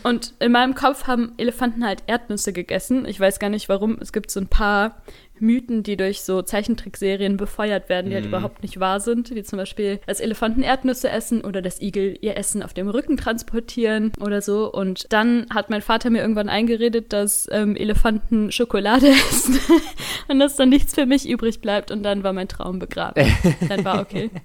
Und 0.04 0.34
in 0.40 0.52
meinem 0.52 0.76
Kopf 0.76 1.08
haben 1.08 1.34
Elefanten 1.38 1.86
halt 1.86 2.04
Erdnüsse 2.08 2.54
gegessen. 2.54 3.06
Ich 3.06 3.20
weiß 3.20 3.40
gar 3.40 3.50
nicht 3.50 3.70
warum. 3.70 3.98
Es 4.02 4.12
gibt 4.12 4.32
so 4.32 4.40
ein 4.40 4.48
paar 4.48 5.02
Mythen, 5.42 5.84
die 5.84 5.98
durch 5.98 6.22
so 6.22 6.42
Zeichentrickserien 6.42 7.36
befeuert 7.36 7.90
werden, 7.90 8.08
die 8.08 8.12
mm. 8.12 8.16
halt 8.16 8.26
mhm. 8.26 8.30
überhaupt 8.30 8.62
nicht 8.62 8.80
wahr 8.80 9.00
sind. 9.00 9.34
Wie 9.34 9.44
zum 9.44 9.58
Beispiel, 9.58 10.00
dass 10.06 10.20
Elefanten 10.20 10.62
Erdnüsse 10.62 11.10
essen 11.10 11.42
oder 11.42 11.62
dass 11.62 11.82
Igel 11.82 12.18
ihr 12.22 12.38
Essen 12.38 12.64
auf 12.64 12.74
dem 12.74 12.88
Rücken 12.88 13.18
transportieren 13.18 14.12
oder 14.20 14.42
so. 14.42 14.72
Und 14.72 15.12
dann 15.12 15.48
hat 15.54 15.70
mein 15.70 15.82
Vater 15.82 16.10
mir 16.10 16.22
irgendwann 16.22 16.50
eingeredet, 16.50 17.12
dass 17.12 17.50
ähm, 17.52 17.76
Elefanten 17.76 18.52
Schokolade 18.52 19.08
essen 19.30 19.60
und 20.28 20.40
dass 20.40 20.56
dann 20.56 20.70
nichts 20.70 20.94
für 20.94 21.06
mich 21.06 21.28
übrig 21.28 21.60
bleibt. 21.60 21.92
Und 21.92 22.04
dann 22.04 22.24
war 22.24 22.34
mein 22.34 22.48
Traum 22.48 22.80
begraben. 22.80 23.26
dann 23.68 23.84
war 23.84 24.00
okay. 24.02 24.30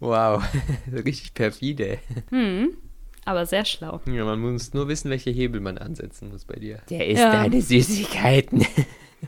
Wow, 0.00 0.42
richtig 0.92 1.32
perfide. 1.32 1.98
Hm. 2.28 2.76
Aber 3.24 3.46
sehr 3.46 3.64
schlau. 3.64 4.00
Ja, 4.06 4.24
man 4.24 4.40
muss 4.40 4.74
nur 4.74 4.88
wissen, 4.88 5.10
welche 5.10 5.30
Hebel 5.30 5.60
man 5.60 5.78
ansetzen 5.78 6.30
muss 6.30 6.44
bei 6.44 6.56
dir. 6.56 6.80
Der 6.90 7.08
isst 7.08 7.22
ja. 7.22 7.32
deine 7.32 7.60
Süßigkeiten. 7.60 8.66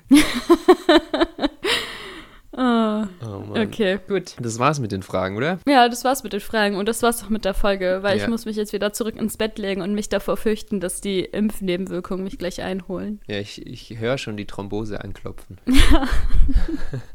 oh, 2.57 3.05
oh 3.23 3.45
okay, 3.55 3.99
gut. 4.07 4.35
Das 4.41 4.59
war's 4.59 4.79
mit 4.79 4.93
den 4.93 5.03
Fragen, 5.03 5.37
oder? 5.37 5.59
Ja, 5.67 5.89
das 5.89 6.05
war's 6.05 6.23
mit 6.23 6.33
den 6.33 6.41
Fragen 6.41 6.77
und 6.77 6.89
das 6.89 7.03
war's 7.03 7.25
auch 7.25 7.29
mit 7.29 7.45
der 7.45 7.55
Folge, 7.55 7.99
weil 8.03 8.19
ja. 8.19 8.25
ich 8.25 8.31
muss 8.31 8.45
mich 8.45 8.57
jetzt 8.57 8.73
wieder 8.73 8.93
zurück 8.93 9.17
ins 9.17 9.37
Bett 9.37 9.59
legen 9.59 9.83
und 9.83 9.95
mich 9.95 10.09
davor 10.09 10.37
fürchten, 10.37 10.81
dass 10.81 11.01
die 11.01 11.21
Impfnebenwirkungen 11.21 12.25
mich 12.25 12.39
gleich 12.39 12.63
einholen. 12.63 13.21
Ja, 13.27 13.39
ich, 13.39 13.67
ich 13.67 13.99
höre 13.99 14.19
schon 14.19 14.37
die 14.37 14.47
Thrombose 14.47 15.03
anklopfen. 15.03 15.59
Ja. 15.67 16.09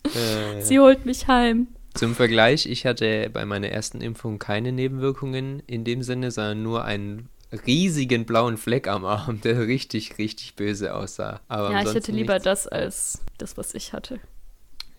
äh. 0.57 0.61
Sie 0.61 0.79
holt 0.79 1.05
mich 1.05 1.27
heim. 1.27 1.67
Zum 1.93 2.15
Vergleich, 2.15 2.65
ich 2.65 2.85
hatte 2.85 3.29
bei 3.31 3.45
meiner 3.45 3.69
ersten 3.69 4.01
Impfung 4.01 4.39
keine 4.39 4.71
Nebenwirkungen 4.71 5.61
in 5.67 5.83
dem 5.83 6.03
Sinne, 6.03 6.31
sondern 6.31 6.63
nur 6.63 6.85
einen 6.85 7.29
riesigen 7.67 8.25
blauen 8.25 8.57
Fleck 8.57 8.87
am 8.87 9.03
Arm, 9.05 9.41
der 9.41 9.67
richtig, 9.67 10.17
richtig 10.17 10.55
böse 10.55 10.95
aussah. 10.95 11.41
Aber 11.47 11.71
ja, 11.71 11.83
ich 11.83 11.93
hätte 11.93 12.11
lieber 12.11 12.33
nichts. 12.33 12.45
das 12.45 12.67
als 12.67 13.21
das, 13.37 13.57
was 13.57 13.73
ich 13.73 13.93
hatte. 13.93 14.19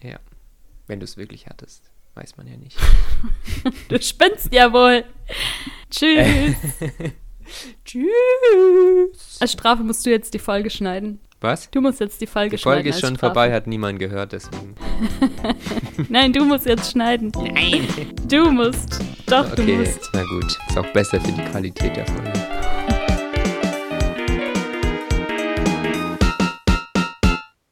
Ja, 0.02 0.18
wenn 0.86 1.00
du 1.00 1.04
es 1.04 1.16
wirklich 1.16 1.46
hattest, 1.46 1.90
weiß 2.14 2.36
man 2.36 2.46
ja 2.46 2.56
nicht. 2.56 2.76
du 3.88 4.00
spinnst 4.00 4.52
ja 4.52 4.72
wohl. 4.72 5.04
Tschüss. 5.90 6.56
Tschüss. 7.84 9.38
Als 9.40 9.52
Strafe 9.52 9.82
musst 9.82 10.04
du 10.04 10.10
jetzt 10.10 10.34
die 10.34 10.38
Folge 10.38 10.70
schneiden. 10.70 11.20
Was? 11.42 11.68
Du 11.70 11.80
musst 11.80 11.98
jetzt 11.98 12.20
die 12.20 12.26
Folge 12.26 12.56
schneiden. 12.56 12.82
Die 12.82 12.84
Folge 12.84 12.88
ist 12.90 13.00
schon 13.00 13.16
Strafe. 13.16 13.34
vorbei, 13.34 13.52
hat 13.52 13.66
niemand 13.66 13.98
gehört, 13.98 14.32
deswegen. 14.32 14.76
Nein, 16.08 16.32
du 16.32 16.44
musst 16.44 16.66
jetzt 16.66 16.92
schneiden. 16.92 17.32
Nein. 17.36 17.88
Du 18.28 18.50
musst. 18.50 19.00
Doch, 19.26 19.50
okay, 19.50 19.66
du 19.66 19.72
musst. 19.74 20.08
Na 20.12 20.22
gut, 20.22 20.56
ist 20.68 20.78
auch 20.78 20.92
besser 20.92 21.20
für 21.20 21.32
die 21.32 21.42
Qualität 21.42 21.96
der 21.96 22.06
Folge. 22.06 22.41